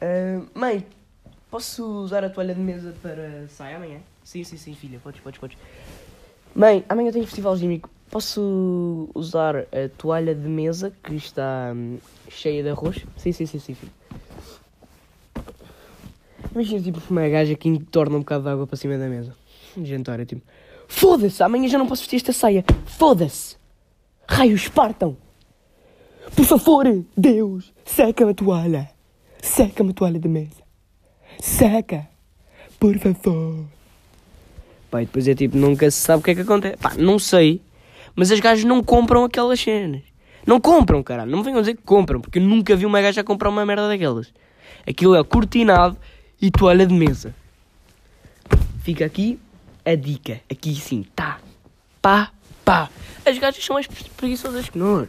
Uh, 0.00 0.46
mãe, 0.54 0.86
posso 1.50 1.84
usar 1.84 2.24
a 2.24 2.30
toalha 2.30 2.54
de 2.54 2.60
mesa 2.60 2.94
para 3.02 3.48
sair 3.48 3.74
amanhã? 3.74 3.98
Sim, 4.22 4.44
sim, 4.44 4.56
sim, 4.56 4.74
filha, 4.74 5.00
podes, 5.02 5.20
podes, 5.20 5.40
podes. 5.40 5.58
Mãe, 6.54 6.84
amanhã 6.88 7.10
tenho 7.10 7.24
festival 7.24 7.56
gímico. 7.56 7.90
Posso 8.10 9.10
usar 9.14 9.56
a 9.56 9.88
toalha 9.96 10.34
de 10.34 10.48
mesa 10.48 10.92
que 11.02 11.14
está 11.14 11.72
hum, 11.74 11.98
cheia 12.28 12.62
de 12.62 12.70
arroz? 12.70 13.04
Sim, 13.16 13.32
sim, 13.32 13.44
sim, 13.44 13.58
sim, 13.58 13.74
filho. 13.74 13.92
Imagina 16.54 16.80
tipo 16.80 17.00
uma 17.10 17.28
gaja 17.28 17.54
que 17.54 17.68
entorna 17.68 18.16
um 18.16 18.20
bocado 18.20 18.44
de 18.44 18.50
água 18.50 18.66
para 18.66 18.76
cima 18.76 18.96
da 18.96 19.08
mesa. 19.08 19.34
Jantar, 19.82 20.20
é 20.20 20.24
tipo. 20.24 20.42
Foda-se, 20.86 21.42
amanhã 21.42 21.68
já 21.68 21.78
não 21.78 21.86
posso 21.86 22.02
vestir 22.02 22.16
esta 22.16 22.32
saia. 22.32 22.64
Foda-se! 22.86 23.56
Raios 24.26 24.68
partam! 24.68 25.16
Por 26.34 26.44
favor, 26.44 26.84
Deus, 27.16 27.72
seca-me 27.84 28.32
a 28.32 28.34
toalha. 28.34 28.97
Seca-me 29.42 29.90
a 29.90 29.94
toalha 29.94 30.18
de 30.18 30.28
mesa. 30.28 30.62
Seca! 31.40 32.08
Por 32.78 32.98
favor. 32.98 33.64
Pá, 34.90 35.02
e 35.02 35.06
depois 35.06 35.28
é 35.28 35.34
tipo, 35.34 35.56
nunca 35.56 35.90
se 35.90 35.98
sabe 35.98 36.20
o 36.20 36.24
que 36.24 36.30
é 36.30 36.34
que 36.34 36.40
acontece. 36.40 36.76
Pá, 36.76 36.94
não 36.96 37.18
sei. 37.18 37.60
Mas 38.14 38.30
as 38.30 38.40
gajas 38.40 38.64
não 38.64 38.82
compram 38.82 39.24
aquelas 39.24 39.60
cenas. 39.60 40.02
Não 40.46 40.60
compram, 40.60 41.02
caralho. 41.02 41.30
Não 41.30 41.38
me 41.38 41.44
venham 41.44 41.60
dizer 41.60 41.76
que 41.76 41.82
compram, 41.82 42.20
porque 42.20 42.38
eu 42.38 42.42
nunca 42.42 42.74
vi 42.74 42.86
uma 42.86 43.00
gaja 43.00 43.22
comprar 43.22 43.50
uma 43.50 43.66
merda 43.66 43.88
daquelas. 43.88 44.32
Aquilo 44.86 45.14
é 45.14 45.22
cortinado 45.22 45.96
e 46.40 46.50
toalha 46.50 46.86
de 46.86 46.94
mesa. 46.94 47.34
Fica 48.82 49.04
aqui 49.04 49.38
a 49.84 49.94
dica. 49.94 50.40
Aqui 50.50 50.74
sim, 50.74 51.04
tá. 51.14 51.38
Pá, 52.00 52.32
pá. 52.64 52.88
As 53.26 53.36
gajas 53.36 53.62
são 53.62 53.74
mais 53.74 53.86
preguiçosas 53.86 54.68
que 54.68 54.78
nós. 54.78 55.08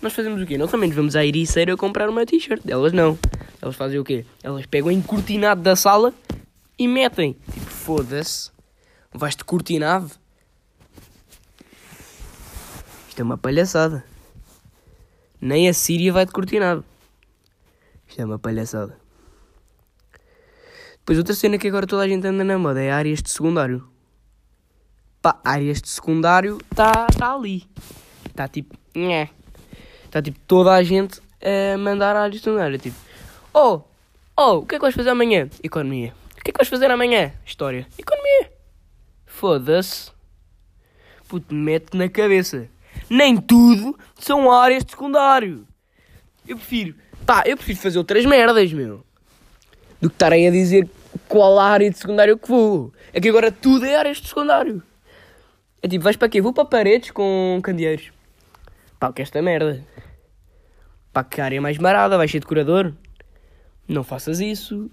Nós 0.00 0.12
fazemos 0.12 0.40
o 0.40 0.46
quê? 0.46 0.56
Nós 0.56 0.70
também 0.70 0.90
vamos 0.90 1.16
à 1.16 1.24
Ericeira 1.24 1.76
comprar 1.76 2.08
uma 2.08 2.24
t-shirt. 2.24 2.62
Elas 2.68 2.92
não. 2.92 3.18
Elas 3.60 3.74
fazem 3.74 3.98
o 3.98 4.04
quê? 4.04 4.24
Elas 4.42 4.64
pegam 4.66 4.90
em 4.90 5.02
cortinado 5.02 5.60
da 5.60 5.74
sala 5.74 6.14
e 6.78 6.86
metem. 6.86 7.32
Tipo, 7.52 7.66
foda-se. 7.66 8.50
Vais-te 9.12 9.44
cortinado? 9.44 10.10
Isto 13.08 13.20
é 13.20 13.24
uma 13.24 13.36
palhaçada. 13.36 14.04
Nem 15.40 15.68
a 15.68 15.74
Síria 15.74 16.12
vai 16.12 16.24
de 16.24 16.32
cortinado. 16.32 16.84
Isto 18.06 18.22
é 18.22 18.24
uma 18.24 18.38
palhaçada. 18.38 18.96
Depois 20.98 21.18
outra 21.18 21.34
cena 21.34 21.58
que 21.58 21.66
agora 21.66 21.86
toda 21.86 22.02
a 22.02 22.08
gente 22.08 22.26
anda 22.26 22.44
na 22.44 22.58
moda 22.58 22.80
é 22.80 22.92
áreas 22.92 23.20
de 23.22 23.30
secundário. 23.30 23.88
Pá, 25.20 25.40
áreas 25.44 25.82
de 25.82 25.88
secundário 25.88 26.58
está 26.70 27.06
tá 27.06 27.34
ali. 27.34 27.64
Está 28.26 28.46
tipo. 28.46 28.76
Está 30.08 30.22
tipo 30.22 30.38
toda 30.46 30.72
a 30.72 30.82
gente 30.82 31.20
a 31.42 31.76
mandar 31.76 32.16
áreas 32.16 32.36
de 32.36 32.38
secundário. 32.40 32.78
Tipo, 32.78 32.96
oh, 33.52 33.82
oh, 34.34 34.54
o 34.56 34.66
que 34.66 34.74
é 34.74 34.78
que 34.78 34.82
vais 34.82 34.94
fazer 34.94 35.10
amanhã? 35.10 35.50
Economia. 35.62 36.14
O 36.32 36.42
que 36.42 36.50
é 36.50 36.52
que 36.52 36.58
vais 36.58 36.68
fazer 36.68 36.90
amanhã? 36.90 37.30
História. 37.44 37.86
Economia. 37.98 38.50
Foda-se. 39.26 40.10
Puto, 41.28 41.54
mete 41.54 41.94
na 41.94 42.08
cabeça. 42.08 42.68
Nem 43.10 43.36
tudo 43.36 43.98
são 44.18 44.50
áreas 44.50 44.82
de 44.82 44.92
secundário. 44.92 45.66
Eu 46.46 46.56
prefiro. 46.56 46.94
Pá, 47.26 47.42
eu 47.44 47.54
prefiro 47.54 47.78
fazer 47.78 47.98
outras 47.98 48.24
merdas, 48.24 48.72
meu. 48.72 49.04
Do 50.00 50.08
que 50.08 50.14
estarem 50.14 50.48
a 50.48 50.50
dizer 50.50 50.88
qual 51.28 51.58
área 51.58 51.90
de 51.90 51.98
secundário 51.98 52.38
que 52.38 52.48
vou. 52.48 52.94
É 53.12 53.20
que 53.20 53.28
agora 53.28 53.52
tudo 53.52 53.84
é 53.84 53.94
áreas 53.94 54.16
de 54.16 54.28
secundário. 54.28 54.82
É 55.82 55.86
tipo, 55.86 56.02
vais 56.02 56.16
para 56.16 56.30
quê? 56.30 56.40
Vou 56.40 56.54
para 56.54 56.64
paredes 56.64 57.10
com 57.10 57.60
candeeiros. 57.62 58.10
Pá, 58.98 59.12
que 59.12 59.22
esta 59.22 59.40
merda. 59.40 59.84
Pá, 61.12 61.22
que 61.22 61.40
área 61.40 61.60
mais 61.60 61.78
marada, 61.78 62.16
vais 62.16 62.30
ser 62.30 62.40
decorador. 62.40 62.92
Não 63.86 64.02
faças 64.02 64.40
isso. 64.40 64.90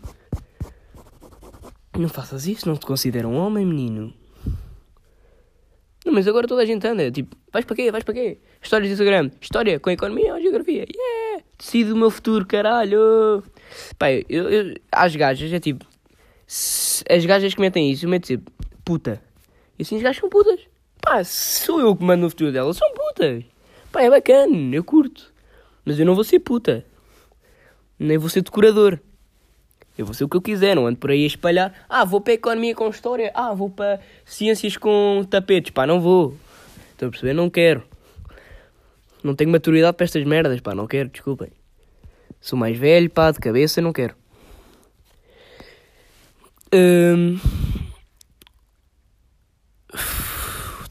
Não 1.97 2.09
faças 2.09 2.45
isso, 2.45 2.67
não 2.67 2.75
te 2.75 2.85
considero 2.85 3.29
um 3.29 3.37
homem, 3.37 3.65
menino. 3.65 4.13
Não, 6.05 6.13
mas 6.13 6.27
agora 6.27 6.47
toda 6.47 6.61
a 6.61 6.65
gente 6.65 6.85
anda. 6.85 7.09
Tipo, 7.09 7.35
vais 7.51 7.65
para 7.65 7.75
quê? 7.75 7.91
Vais 7.91 8.03
para 8.03 8.13
quê? 8.13 8.37
Histórias 8.61 8.89
de 8.89 8.93
Instagram. 8.93 9.31
História 9.41 9.79
com 9.79 9.89
economia 9.89 10.35
ou 10.35 10.41
geografia? 10.41 10.85
Yeah! 10.93 11.43
Decido 11.57 11.95
o 11.95 11.97
meu 11.97 12.11
futuro, 12.11 12.45
caralho! 12.45 13.43
Pá, 13.97 14.11
eu, 14.11 14.49
eu, 14.49 14.75
as 14.91 15.15
gajas 15.15 15.51
é 15.51 15.59
tipo. 15.59 15.85
As 17.09 17.25
gajas 17.25 17.55
que 17.55 17.61
metem 17.61 17.89
isso, 17.89 18.05
eu 18.05 18.09
meto 18.09 18.27
tipo, 18.27 18.51
puta. 18.83 19.19
E 19.79 19.81
assim 19.81 19.95
as 19.95 20.03
gajas 20.03 20.17
são 20.17 20.29
putas. 20.29 20.59
Pá, 21.01 21.23
sou 21.23 21.79
eu 21.79 21.95
que 21.95 22.03
mando 22.03 22.23
no 22.23 22.29
futuro 22.29 22.51
delas, 22.51 22.77
são 22.77 22.93
putas. 22.93 23.43
Pá, 23.95 24.01
é 24.01 24.09
bacana, 24.09 24.75
eu 24.75 24.83
curto. 24.83 25.33
Mas 25.85 25.97
eu 25.97 26.05
não 26.05 26.15
vou 26.15 26.25
ser 26.25 26.39
puta. 26.39 26.85
Nem 27.97 28.17
vou 28.17 28.27
ser 28.27 28.41
decorador. 28.41 28.99
Eu 29.97 30.05
vou 30.05 30.13
ser 30.13 30.25
o 30.25 30.27
que 30.27 30.35
eu 30.35 30.41
quiser, 30.41 30.75
não 30.75 30.85
ando 30.85 30.97
por 30.97 31.11
aí 31.11 31.23
a 31.23 31.27
espalhar. 31.27 31.73
Ah, 31.87 32.03
vou 32.03 32.19
para 32.19 32.33
economia 32.33 32.75
com 32.75 32.89
história. 32.89 33.31
Ah, 33.33 33.53
vou 33.53 33.69
para 33.69 34.01
ciências 34.25 34.75
com 34.75 35.25
tapetes. 35.29 35.71
Pá, 35.71 35.87
não 35.87 36.01
vou. 36.01 36.35
Estou 36.91 37.07
a 37.07 37.09
perceber? 37.09 37.31
Não 37.31 37.49
quero. 37.49 37.85
Não 39.23 39.33
tenho 39.33 39.49
maturidade 39.49 39.95
para 39.95 40.03
estas 40.03 40.25
merdas, 40.25 40.59
pá, 40.59 40.75
não 40.75 40.87
quero, 40.87 41.07
desculpem. 41.07 41.47
Sou 42.41 42.59
mais 42.59 42.77
velho, 42.77 43.09
pá, 43.09 43.31
de 43.31 43.39
cabeça, 43.39 43.79
não 43.81 43.93
quero. 43.93 44.13
Hum... 46.73 47.39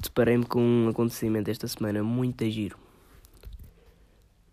Deparei-me 0.03 0.47
com 0.47 0.63
um 0.63 0.89
acontecimento 0.89 1.51
esta 1.51 1.69
semana 1.69 2.03
muito 2.03 2.45
a 2.45 2.49
giro. 2.49 2.84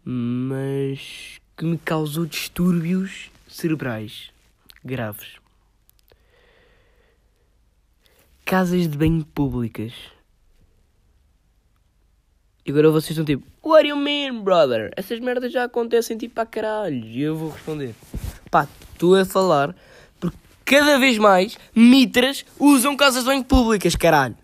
Mas 0.04 1.40
que 1.56 1.66
me 1.66 1.78
causou 1.78 2.26
distúrbios 2.26 3.30
cerebrais 3.48 4.32
graves. 4.84 5.36
Casas 8.44 8.88
de 8.88 8.98
banho 8.98 9.24
públicas. 9.24 9.94
E 12.66 12.72
agora 12.72 12.92
vocês 12.92 13.12
estão 13.12 13.26
tipo, 13.26 13.46
What 13.64 13.84
do 13.84 13.90
you 13.90 13.96
mean, 13.96 14.42
brother? 14.44 14.92
Essas 14.96 15.20
merdas 15.20 15.52
já 15.52 15.64
acontecem 15.66 16.18
tipo 16.18 16.40
a 16.42 16.46
caralho. 16.46 17.06
E 17.06 17.22
eu 17.22 17.36
vou 17.36 17.52
responder, 17.52 17.96
pá, 18.50 18.68
estou 18.92 19.16
a 19.16 19.24
falar 19.24 19.76
porque 20.20 20.38
cada 20.66 20.98
vez 20.98 21.18
mais 21.18 21.58
mitras 21.76 22.44
usam 22.60 22.98
casas 22.98 23.24
de 23.24 23.30
banho 23.30 23.44
públicas, 23.44 23.96
caralho. 23.96 24.38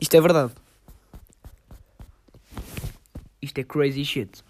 Isto 0.00 0.16
é 0.16 0.20
verdade. 0.20 0.52
Isto 3.40 3.58
é 3.58 3.64
crazy 3.64 4.04
shit. 4.04 4.42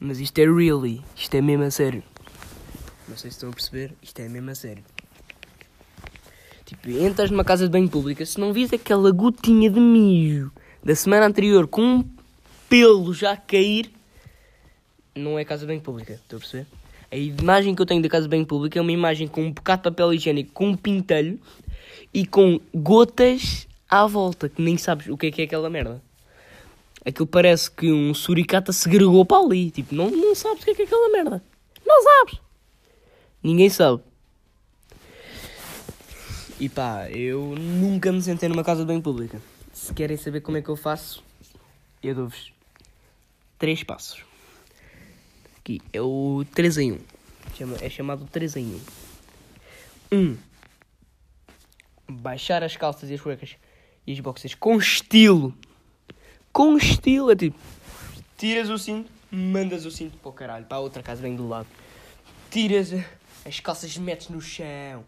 Mas 0.00 0.18
isto 0.18 0.38
é 0.38 0.44
really. 0.44 1.02
Isto 1.14 1.34
é 1.34 1.42
mesmo 1.42 1.64
a 1.64 1.70
sério. 1.70 2.02
Não 3.06 3.16
sei 3.16 3.30
se 3.30 3.36
estão 3.36 3.50
a 3.50 3.52
perceber, 3.52 3.92
isto 4.02 4.18
é 4.20 4.28
mesmo 4.28 4.50
a 4.50 4.54
sério. 4.54 4.82
Tipo, 6.64 6.88
entras 6.90 7.30
numa 7.30 7.44
casa 7.44 7.66
de 7.66 7.70
banho 7.70 7.88
pública, 7.88 8.24
se 8.24 8.38
não 8.38 8.52
vis 8.52 8.72
aquela 8.72 9.10
gotinha 9.10 9.68
de 9.68 9.80
mijo 9.80 10.50
da 10.82 10.94
semana 10.94 11.26
anterior 11.26 11.66
com 11.66 11.82
um 11.82 12.04
pelo 12.68 13.12
já 13.12 13.32
a 13.32 13.36
cair, 13.36 13.90
não 15.14 15.38
é 15.38 15.44
casa 15.44 15.62
de 15.62 15.66
banho 15.66 15.80
pública, 15.80 16.14
estão 16.14 16.36
a 16.36 16.40
perceber? 16.40 16.66
A 17.10 17.16
imagem 17.16 17.74
que 17.74 17.82
eu 17.82 17.86
tenho 17.86 18.00
da 18.00 18.08
casa 18.08 18.22
de 18.22 18.30
banho 18.30 18.46
pública 18.46 18.78
é 18.78 18.82
uma 18.82 18.92
imagem 18.92 19.26
com 19.26 19.42
um 19.42 19.52
bocado 19.52 19.82
de 19.82 19.90
papel 19.90 20.14
higiênico, 20.14 20.52
com 20.52 20.68
um 20.68 20.76
pintelho 20.76 21.40
e 22.14 22.24
com 22.24 22.60
gotas 22.72 23.66
à 23.88 24.06
volta, 24.06 24.48
que 24.48 24.62
nem 24.62 24.78
sabes 24.78 25.08
o 25.08 25.16
que 25.16 25.26
é 25.26 25.30
que 25.32 25.42
é 25.42 25.44
aquela 25.44 25.68
merda. 25.68 26.00
Aquilo 27.04 27.26
parece 27.26 27.70
que 27.70 27.90
um 27.90 28.12
suricata 28.12 28.72
segregou 28.72 29.24
para 29.24 29.42
ali. 29.42 29.70
Tipo, 29.70 29.94
não, 29.94 30.10
não 30.10 30.34
sabes 30.34 30.62
o 30.62 30.64
que 30.64 30.70
é 30.72 30.74
que 30.74 30.82
é 30.82 30.84
aquela 30.84 31.08
merda. 31.10 31.42
Não 31.86 32.02
sabes. 32.02 32.40
Ninguém 33.42 33.70
sabe. 33.70 34.02
E 36.58 36.68
pá, 36.68 37.08
eu 37.10 37.54
nunca 37.58 38.12
me 38.12 38.20
sentei 38.20 38.48
numa 38.48 38.62
casa 38.62 38.84
banho 38.84 39.00
pública. 39.00 39.40
Se 39.72 39.94
querem 39.94 40.16
saber 40.16 40.42
como 40.42 40.58
é 40.58 40.62
que 40.62 40.68
eu 40.68 40.76
faço, 40.76 41.24
eu 42.02 42.14
dou-vos 42.14 42.52
três 43.58 43.82
passos. 43.82 44.22
Aqui 45.58 45.80
é 45.92 46.02
o 46.02 46.44
3 46.54 46.78
em 46.78 46.92
1. 46.92 46.98
Chama, 47.56 47.76
é 47.80 47.88
chamado 47.88 48.26
3 48.30 48.56
em 48.56 48.80
1. 50.12 50.16
1. 50.16 50.36
Baixar 52.10 52.62
as 52.62 52.76
calças 52.76 53.08
e 53.08 53.14
as 53.14 53.20
cuecas 53.20 53.56
e 54.06 54.12
as 54.12 54.20
boxers 54.20 54.54
com 54.54 54.76
estilo. 54.76 55.54
Com 56.52 56.76
estilo, 56.76 57.30
é 57.30 57.36
tipo. 57.36 57.58
Tiras 58.36 58.68
o 58.68 58.78
cinto, 58.78 59.10
mandas 59.30 59.84
o 59.84 59.90
cinto 59.90 60.16
para 60.18 60.28
o 60.28 60.32
caralho, 60.32 60.64
para 60.66 60.78
a 60.78 60.80
outra 60.80 61.02
casa 61.02 61.22
bem 61.22 61.36
do 61.36 61.46
lado. 61.46 61.68
Tiras 62.50 62.92
as 63.46 63.60
calças, 63.60 63.96
metes 63.96 64.28
no 64.28 64.40
chão. 64.40 65.04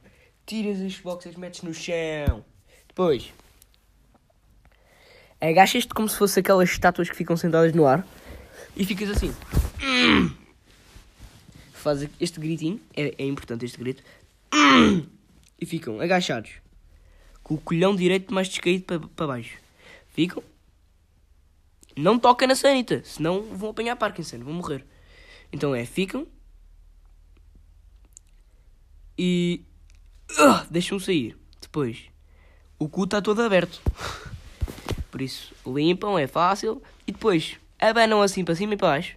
Tiras 0.46 0.80
as 0.80 0.98
boxers, 0.98 1.36
metes 1.36 1.62
no 1.62 1.74
chão. 1.74 2.44
Depois, 2.86 3.32
agachas-te 5.40 5.92
como 5.94 6.08
se 6.08 6.16
fosse 6.16 6.40
aquelas 6.40 6.70
estátuas 6.70 7.08
que 7.08 7.16
ficam 7.16 7.36
sentadas 7.36 7.72
no 7.72 7.86
ar 7.86 8.06
e 8.76 8.84
ficas 8.84 9.10
assim. 9.10 9.34
Faz 11.72 12.06
este 12.20 12.38
gritinho, 12.38 12.80
é, 12.94 13.14
é 13.18 13.26
importante 13.26 13.64
este 13.64 13.78
grito. 13.78 14.02
E 15.60 15.66
ficam 15.66 16.00
agachados, 16.00 16.50
com 17.42 17.54
o 17.54 17.58
colhão 17.58 17.96
direito 17.96 18.32
mais 18.32 18.48
descaído 18.48 19.08
para 19.16 19.26
baixo. 19.26 19.56
Ficam. 20.12 20.42
Não 21.96 22.18
toca 22.18 22.46
na 22.46 22.54
sanita, 22.54 23.02
senão 23.04 23.42
vão 23.42 23.70
apanhar 23.70 23.96
Parkinson, 23.96 24.38
vão 24.38 24.54
morrer. 24.54 24.84
Então 25.52 25.74
é, 25.74 25.84
ficam. 25.84 26.26
E. 29.18 29.64
Uh, 30.30 30.66
deixam 30.70 30.98
sair. 30.98 31.36
Depois, 31.60 32.04
o 32.78 32.88
cu 32.88 33.04
está 33.04 33.20
todo 33.20 33.42
aberto. 33.42 33.80
Por 35.10 35.20
isso, 35.20 35.54
limpam, 35.66 36.18
é 36.18 36.26
fácil. 36.26 36.82
E 37.06 37.12
depois, 37.12 37.58
abanam 37.78 38.22
assim 38.22 38.44
para 38.44 38.54
cima 38.54 38.74
e 38.74 38.76
para 38.76 38.88
baixo. 38.88 39.16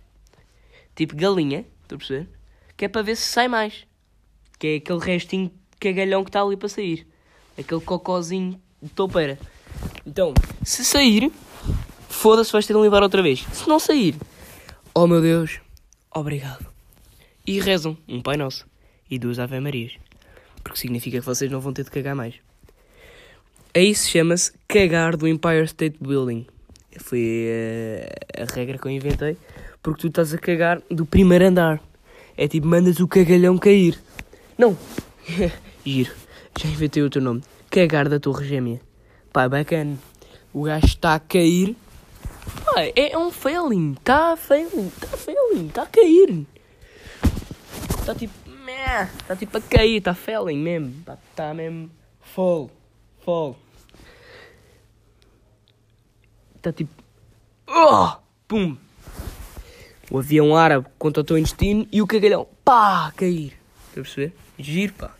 Tipo 0.94 1.16
galinha, 1.16 1.66
estou 1.84 1.96
a 1.96 2.00
perceber? 2.00 2.30
Que 2.76 2.86
é 2.86 2.88
para 2.90 3.02
ver 3.02 3.16
se 3.16 3.24
sai 3.24 3.48
mais. 3.48 3.88
Que 4.60 4.68
é 4.68 4.76
aquele 4.76 5.00
restinho 5.00 5.52
cagalhão 5.80 6.24
que 6.24 6.30
está 6.30 6.42
ali 6.42 6.58
para 6.58 6.68
sair. 6.68 7.08
Aquele 7.58 7.82
cocózinho 7.82 8.60
de 8.82 8.90
toupeira. 8.90 9.40
Então, 10.06 10.34
se 10.64 10.84
sair, 10.84 11.32
foda-se, 12.26 12.52
vais 12.52 12.66
ter 12.66 12.74
de 12.74 12.82
limpar 12.82 13.04
outra 13.04 13.22
vez. 13.22 13.46
Se 13.54 13.70
não 13.70 13.78
sair, 13.78 14.16
oh 14.96 15.06
meu 15.06 15.22
Deus, 15.22 15.60
obrigado. 16.12 16.66
E 17.46 17.60
rezam 17.60 17.96
um 18.08 18.20
Pai 18.20 18.36
Nosso 18.36 18.66
e 19.12 19.20
duas 19.20 19.38
Ave 19.38 19.60
Marias. 19.60 19.92
Porque 20.64 20.80
significa 20.80 21.20
que 21.20 21.26
vocês 21.26 21.52
não 21.52 21.60
vão 21.60 21.72
ter 21.72 21.84
de 21.84 21.92
cagar 21.92 22.16
mais. 22.16 22.34
Aí 23.76 23.94
se 23.94 24.10
chama-se 24.10 24.54
cagar 24.68 25.16
do 25.16 25.28
Empire 25.28 25.66
State 25.66 25.98
Building. 26.02 26.48
Foi 26.98 27.46
uh, 27.48 28.42
a 28.42 28.56
regra 28.56 28.80
que 28.80 28.88
eu 28.88 28.92
inventei. 28.92 29.38
Porque 29.84 30.02
tu 30.02 30.08
estás 30.08 30.34
a 30.34 30.40
cagar 30.40 30.82
do 30.90 31.06
primeiro 31.06 31.46
andar. 31.46 31.80
É 32.36 32.48
tipo, 32.48 32.66
mandas 32.66 33.00
o 33.00 33.08
cagalhão 33.08 33.56
cair. 33.60 34.00
Não. 34.58 34.76
Giro. 35.86 36.12
Já 36.60 36.70
inventei 36.70 37.04
outro 37.04 37.22
nome. 37.22 37.44
Cagar 37.70 38.10
da 38.10 38.20
Torre 38.20 38.48
Gêmea. 38.48 38.82
Pá, 39.32 39.48
bacana. 39.48 39.96
O 40.52 40.64
gajo 40.64 40.88
está 40.88 41.14
a 41.14 41.20
cair. 41.20 41.76
É, 42.78 43.18
um 43.18 43.32
failing. 43.32 43.94
Está 43.94 44.36
failing. 44.36 44.88
Está 44.88 45.18
failing. 45.18 45.68
Está 45.68 45.84
a 45.84 45.86
cair. 45.88 46.46
Está 48.00 48.16
tipo. 48.16 48.34
Está 49.20 49.36
tipo 49.36 49.58
a 49.58 49.62
cair. 49.62 49.98
Está 49.98 50.14
failing 50.14 50.58
mesmo. 50.58 50.96
Está 51.00 51.18
tá 51.36 51.54
mesmo. 51.54 51.90
Fall. 52.22 52.70
Fall. 53.24 53.58
Está 56.56 56.74
tipo. 56.74 57.04
Oh! 57.68 58.18
Pum! 58.48 58.78
O 60.12 60.20
avião 60.20 60.56
árabe 60.56 60.88
contra 61.00 61.22
o 61.22 61.24
teu 61.24 61.38
intestino 61.38 61.88
e 61.92 62.02
o 62.02 62.08
cagalhão. 62.08 62.48
Pá! 62.64 63.12
Cair. 63.16 63.54
Estás 63.90 63.92
a 63.92 64.02
perceber? 64.02 64.34
Giro, 64.60 64.94
pá. 64.94 65.16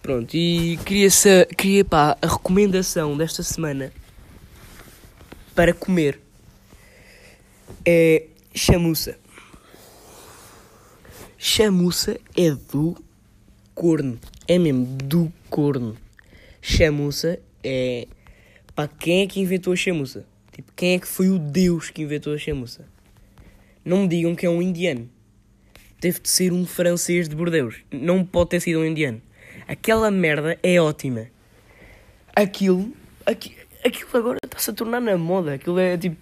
Pronto, 0.00 0.34
e 0.34 0.78
queria, 0.78 1.08
queria 1.56 1.84
pá, 1.84 2.16
a 2.20 2.26
recomendação 2.26 3.16
desta 3.16 3.44
semana 3.44 3.92
para 5.54 5.72
comer 5.72 6.20
é 7.84 8.26
chamuça. 8.54 9.18
Chamuça 11.36 12.18
é 12.36 12.50
do 12.72 12.96
corno. 13.74 14.18
É 14.46 14.58
mesmo 14.58 14.84
do 14.84 15.32
corno. 15.50 15.96
Chamuça 16.60 17.38
é. 17.62 18.06
Pá, 18.74 18.88
quem 18.88 19.22
é 19.22 19.26
que 19.26 19.40
inventou 19.40 19.72
a 19.72 19.76
chamuça? 19.76 20.24
Tipo, 20.52 20.72
quem 20.74 20.94
é 20.94 20.98
que 20.98 21.06
foi 21.06 21.28
o 21.28 21.38
Deus 21.38 21.90
que 21.90 22.02
inventou 22.02 22.32
a 22.34 22.38
chamuça? 22.38 22.86
Não 23.84 24.02
me 24.02 24.08
digam 24.08 24.34
que 24.34 24.46
é 24.46 24.50
um 24.50 24.62
indiano. 24.62 25.08
Deve 26.00 26.20
de 26.20 26.28
ser 26.28 26.52
um 26.52 26.66
francês 26.66 27.28
de 27.28 27.34
Bordeus. 27.34 27.76
Não 27.90 28.24
pode 28.24 28.50
ter 28.50 28.60
sido 28.60 28.80
um 28.80 28.84
indiano. 28.84 29.20
Aquela 29.66 30.10
merda 30.10 30.58
é 30.62 30.80
ótima. 30.80 31.28
Aquilo, 32.34 32.92
aqui, 33.26 33.56
aquilo 33.84 34.10
agora 34.14 34.38
está-se 34.44 34.70
a 34.70 34.72
tornar 34.72 35.00
na 35.00 35.16
moda. 35.16 35.54
Aquilo 35.54 35.78
é 35.78 35.96
tipo 35.96 36.16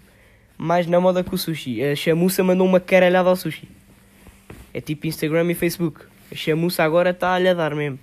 mais 0.57 0.87
na 0.87 1.01
moda 1.01 1.25
que 1.25 1.35
o 1.35 1.39
sushi. 1.39 1.83
A 1.83 1.97
chamuça 1.97 2.43
mandou 2.45 2.67
uma 2.67 2.81
caralhada 2.81 3.29
ao 3.29 3.37
sushi. 3.37 3.69
É 4.75 4.81
tipo 4.81 5.07
Instagram 5.07 5.51
e 5.51 5.55
Facebook. 5.55 6.03
A 6.31 6.35
chamuça 6.35 6.83
agora 6.85 7.11
está 7.11 7.35
a 7.35 7.55
dar 7.55 7.75
mesmo. 7.75 7.99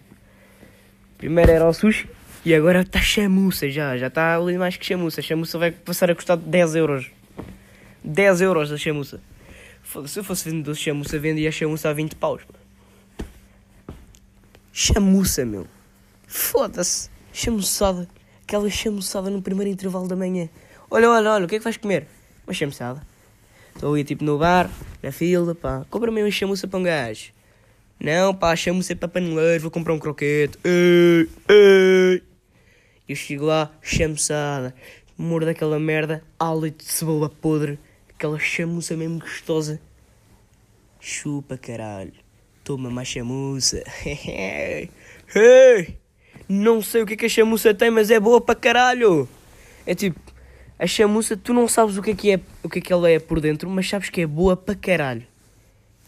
Primeiro 1.18 1.52
era 1.52 1.68
o 1.68 1.74
sushi 1.74 2.10
e 2.46 2.54
agora 2.54 2.82
está 2.82 3.00
chamuça 3.00 3.70
já. 3.70 3.98
Já 3.98 4.08
está 4.08 4.36
ali 4.36 4.58
mais 4.58 4.76
que 4.76 4.86
chamuça. 4.86 5.20
A 5.22 5.24
chamuça 5.24 5.58
vai 5.58 5.72
passar 5.72 6.10
a 6.10 6.16
custar 6.16 6.38
10 6.38 6.76
euros. 6.76 7.12
10 8.04 8.42
euros 8.42 8.72
a 8.72 8.78
chamuça. 8.78 9.22
Se 10.06 10.20
eu 10.20 10.24
fosse 10.24 10.50
vendedor 10.50 10.74
de 10.74 10.82
chamuça, 10.82 11.18
vendia 11.18 11.50
a 11.50 11.52
chamuça 11.52 11.90
a 11.90 11.94
20 11.94 12.16
paus. 12.16 12.42
Chamuça, 14.74 15.46
meu. 15.46 15.66
Foda-se. 16.28 17.10
Chamuçada. 17.32 18.08
Aquela 18.48 18.70
chamuçada 18.70 19.30
no 19.30 19.42
primeiro 19.42 19.70
intervalo 19.70 20.08
da 20.08 20.16
manhã. 20.16 20.48
Olha, 20.90 21.12
olha, 21.12 21.32
olha, 21.32 21.44
o 21.44 21.50
que 21.50 21.56
é 21.56 21.58
que 21.58 21.64
vais 21.66 21.76
comer? 21.76 22.08
Uma 22.48 22.54
chamuçada. 22.54 23.06
Estou 23.76 23.94
ali 23.94 24.06
tipo 24.06 24.24
no 24.24 24.38
bar, 24.38 24.72
na 25.04 25.12
fila, 25.12 25.54
pá. 25.54 25.86
Compra-me 25.90 26.24
uma 26.24 26.32
chamuça 26.32 26.66
para 26.66 26.80
um 26.80 26.84
gajo. 26.84 27.34
Não, 28.00 28.34
pá, 28.34 28.56
chamuça 28.56 28.96
para 28.96 29.10
paneleiro, 29.10 29.64
vou 29.64 29.70
comprar 29.70 29.92
um 29.92 30.00
croquete. 30.00 30.58
Ei, 30.64 31.28
ei. 31.50 32.24
Eu 33.10 33.18
chego 33.18 33.44
lá, 33.44 33.70
chamuçada. 33.82 34.74
Mordo 35.18 35.50
aquela 35.50 35.78
merda, 35.78 36.24
hálito 36.40 36.86
de 36.86 36.90
cebola 36.90 37.30
podre. 37.30 37.78
Aquela 38.16 38.40
chamuça 38.40 38.96
mesmo 38.96 39.20
gostosa. 39.20 39.78
Chupa, 41.02 41.58
caralho. 41.58 42.14
Toma 42.64 42.90
mais 42.90 43.10
chamuça. 43.10 43.84
hey, 44.06 44.90
não 46.48 46.82
sei 46.82 47.02
o 47.02 47.06
que, 47.06 47.14
é 47.14 47.18
que 47.18 47.26
a 47.26 47.30
chamuça 47.30 47.74
tem, 47.74 47.90
mas 47.90 48.10
é 48.10 48.20
boa 48.20 48.40
para 48.40 48.56
caralho. 48.56 49.28
É 49.86 49.94
tipo, 49.94 50.20
a 50.80 50.86
chamuça, 50.88 51.36
tu 51.36 51.54
não 51.54 51.68
sabes 51.68 51.98
o 51.98 52.02
que 52.02 52.12
é 52.12 52.16
que, 52.16 52.32
é, 52.32 52.40
o 52.64 52.70
que, 52.70 52.80
é 52.80 52.82
que 52.82 52.94
ela 52.94 53.10
é 53.10 53.20
por 53.20 53.40
dentro, 53.40 53.70
mas 53.70 53.90
sabes 53.90 54.10
que 54.10 54.22
é 54.22 54.28
boa 54.28 54.56
para 54.56 54.76
caralho. 54.76 55.26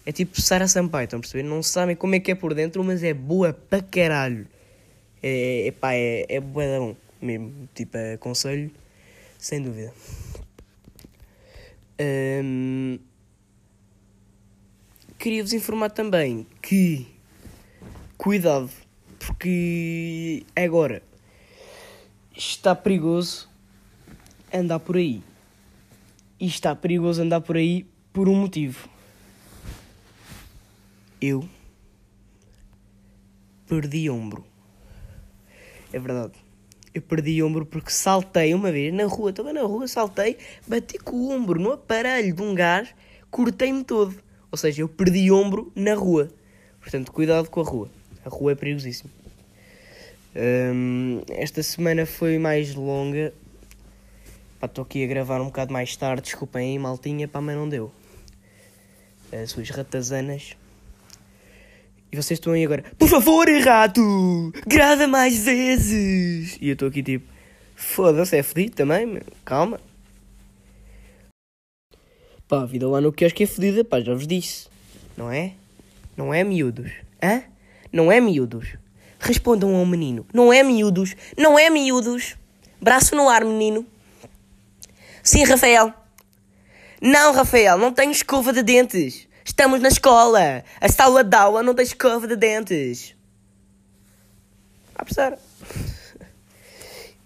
É 0.05 0.11
tipo 0.11 0.41
Sara 0.41 0.67
Sampaio, 0.67 1.05
estão 1.05 1.19
a 1.19 1.21
perceber? 1.21 1.43
Não 1.43 1.61
sabem 1.61 1.95
como 1.95 2.15
é 2.15 2.19
que 2.19 2.31
é 2.31 2.35
por 2.35 2.53
dentro, 2.53 2.83
mas 2.83 3.03
é 3.03 3.13
boa 3.13 3.53
para 3.53 3.81
caralho. 3.81 4.47
É, 5.21 5.67
é 5.67 5.71
pá, 5.71 5.93
é, 5.93 6.25
é 6.27 6.39
boa 6.39 6.95
mesmo. 7.21 7.69
Tipo, 7.75 7.97
aconselho, 8.15 8.71
sem 9.37 9.61
dúvida. 9.61 9.93
Queria-vos 15.17 15.51
informar 15.51 15.89
também 15.89 16.47
que 16.61 17.05
cuidado, 18.17 18.69
porque 19.19 20.45
agora 20.55 21.03
está 22.35 22.73
perigoso 22.73 23.49
andar 24.51 24.79
por 24.79 24.95
aí. 24.95 25.21
E 26.39 26.47
está 26.47 26.73
perigoso 26.75 27.21
andar 27.21 27.41
por 27.41 27.57
aí 27.57 27.85
por 28.13 28.29
um 28.29 28.35
motivo. 28.35 28.87
Eu 31.21 31.47
perdi 33.67 34.09
ombro. 34.09 34.45
É 35.91 35.99
verdade. 35.99 36.33
Eu 36.93 37.01
perdi 37.01 37.43
ombro 37.43 37.65
porque 37.65 37.91
saltei 37.91 38.53
uma 38.53 38.71
vez 38.71 38.93
na 38.93 39.05
rua, 39.05 39.29
estava 39.29 39.53
na 39.53 39.61
rua, 39.61 39.87
saltei, 39.87 40.37
bati 40.65 40.97
com 40.97 41.15
o 41.17 41.31
ombro 41.31 41.59
no 41.59 41.73
aparelho 41.73 42.33
de 42.33 42.41
um 42.41 42.55
gás, 42.55 42.89
cortei-me 43.29 43.83
todo. 43.83 44.15
Ou 44.51 44.57
seja, 44.57 44.81
eu 44.81 44.89
perdi 44.89 45.29
ombro 45.31 45.71
na 45.75 45.93
rua. 45.93 46.29
Portanto, 46.79 47.11
cuidado 47.11 47.49
com 47.49 47.61
a 47.61 47.63
rua. 47.63 47.98
A 48.29 48.35
rua 48.35 48.51
é 48.51 48.55
perigosíssima. 48.55 49.09
Um, 50.35 51.21
esta 51.29 51.63
semana 51.63 52.05
foi 52.05 52.37
mais 52.37 52.75
longa. 52.75 53.33
Estou 54.63 54.83
aqui 54.83 55.03
a 55.03 55.07
gravar 55.07 55.41
um 55.41 55.45
bocado 55.45 55.73
mais 55.73 55.95
tarde. 55.95 56.21
Desculpem 56.21 56.71
aí, 56.73 56.79
maltinha, 56.79 57.27
pá, 57.27 57.41
mas 57.41 57.55
não 57.55 57.67
deu. 57.67 57.91
As 59.33 59.49
suas 59.49 59.69
ratazanas. 59.71 60.55
E 62.11 62.15
vocês 62.15 62.37
estão 62.39 62.53
aí 62.53 62.63
agora, 62.63 62.83
por 62.97 63.07
favor, 63.07 63.47
rato, 63.63 64.51
grava 64.65 65.07
mais 65.07 65.37
vezes. 65.43 66.57
E 66.59 66.67
eu 66.69 66.73
estou 66.73 66.87
aqui 66.87 67.03
tipo, 67.03 67.27
foda-se, 67.75 68.35
é 68.35 68.43
fedido 68.43 68.75
também, 68.75 69.05
meu. 69.05 69.23
calma. 69.45 69.79
Pá, 72.47 72.61
a 72.61 72.65
vida 72.65 72.87
lá 72.87 72.99
no 72.99 73.13
quiosque 73.13 73.43
é 73.43 73.47
fedida, 73.47 73.83
pá, 73.83 74.01
já 74.01 74.13
vos 74.13 74.25
disse. 74.25 74.67
Não 75.15 75.31
é? 75.31 75.53
Não 76.17 76.33
é 76.33 76.43
miúdos? 76.43 76.91
Hã? 77.21 77.43
Não 77.91 78.11
é 78.11 78.19
miúdos? 78.21 78.77
Respondam 79.19 79.75
ao 79.75 79.85
menino. 79.85 80.25
Não 80.33 80.53
é 80.53 80.63
miúdos? 80.63 81.15
Não 81.37 81.57
é 81.57 81.69
miúdos? 81.69 82.37
Braço 82.81 83.15
no 83.15 83.27
ar, 83.27 83.43
menino. 83.43 83.85
Sim, 85.21 85.43
Rafael. 85.43 85.93
Não, 87.01 87.33
Rafael, 87.33 87.77
não 87.77 87.93
tenho 87.93 88.11
escova 88.11 88.53
de 88.53 88.63
dentes. 88.63 89.27
Estamos 89.43 89.81
na 89.81 89.87
escola. 89.87 90.63
A 90.79 90.89
sala 90.89 91.23
de 91.23 91.35
aula 91.35 91.63
não 91.63 91.73
tem 91.73 91.83
escova 91.83 92.27
de 92.27 92.35
dentes. 92.35 93.15
A. 94.95 95.37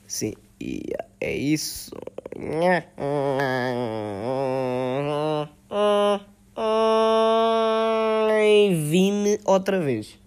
Sim, 0.07 0.33
e 0.61 0.83
é 1.19 1.35
isso. 1.35 1.91
Vi-me 8.89 9.39
outra 9.43 9.79
vez. 9.79 10.22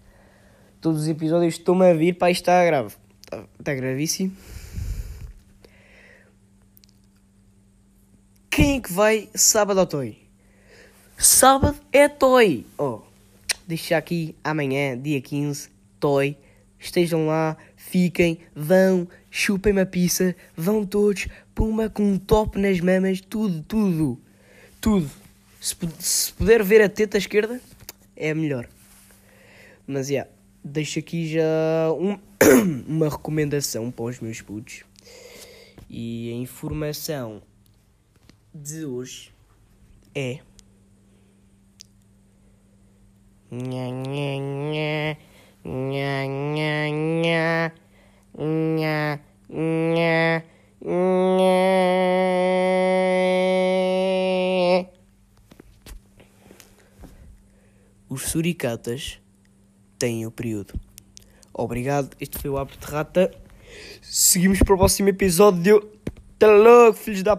Todos 0.87 1.01
os 1.01 1.07
episódios 1.09 1.55
estão-me 1.55 1.85
a 1.85 1.93
vir 1.93 2.13
para 2.13 2.31
isto 2.31 2.43
está 2.43 2.63
grave. 2.63 2.95
Está, 3.21 3.43
está 3.59 3.75
gravíssimo. 3.75 4.31
Quem 8.49 8.77
é 8.77 8.79
que 8.79 8.93
vai 8.93 9.27
sábado 9.35 9.81
ao 9.81 9.85
Toy? 9.85 10.17
Sábado 11.17 11.77
é 11.91 12.07
Toy. 12.07 12.65
Oh, 12.77 13.01
deixa 13.67 13.97
aqui 13.97 14.33
amanhã, 14.41 14.97
dia 14.97 15.19
15, 15.19 15.69
Toy. 15.99 16.37
Estejam 16.79 17.27
lá, 17.27 17.57
fiquem, 17.75 18.39
vão, 18.55 19.09
chupem 19.29 19.73
uma 19.73 19.85
pizza, 19.85 20.33
vão 20.55 20.85
todos, 20.85 21.27
puma 21.53 21.89
com 21.89 22.13
um 22.13 22.17
top 22.17 22.57
nas 22.57 22.79
mamas, 22.79 23.19
tudo, 23.19 23.61
tudo, 23.61 24.21
tudo. 24.79 25.11
Se, 25.59 25.75
se 25.99 26.31
puder 26.31 26.63
ver 26.63 26.81
a 26.81 26.87
teta 26.87 27.17
esquerda, 27.17 27.59
é 28.15 28.33
melhor. 28.33 28.69
Mas, 29.85 30.09
yeah, 30.09 30.29
deixo 30.67 30.99
aqui 30.99 31.27
já 31.27 31.41
um, 31.93 32.19
uma 32.87 33.09
recomendação 33.09 33.89
para 33.91 34.05
os 34.05 34.19
meus 34.19 34.41
putos. 34.41 34.83
E 35.89 36.31
a 36.31 36.35
informação 36.35 37.41
de 38.53 38.85
hoje 38.85 39.31
é. 40.13 40.39
Nha, 43.49 43.89
nha, 43.89 44.37
nha. 44.37 45.17
Nha, 45.63 46.25
nha, 46.25 46.89
nha. 46.89 47.71
Nha, 48.37 49.19
nha, 49.49 50.43
nha. 50.81 51.67
Os 58.09 58.23
suricatas 58.23 59.19
têm 59.97 60.25
o 60.25 60.31
período. 60.31 60.73
Obrigado, 61.53 62.15
este 62.19 62.37
foi 62.37 62.49
o 62.49 62.57
Abre 62.57 62.77
de 62.77 62.85
Rata. 62.85 63.31
Seguimos 64.01 64.59
para 64.59 64.73
o 64.73 64.77
próximo 64.77 65.09
episódio. 65.09 65.91
Até 66.35 66.47
logo, 66.47 66.93
filhos 66.93 67.23
da 67.23 67.35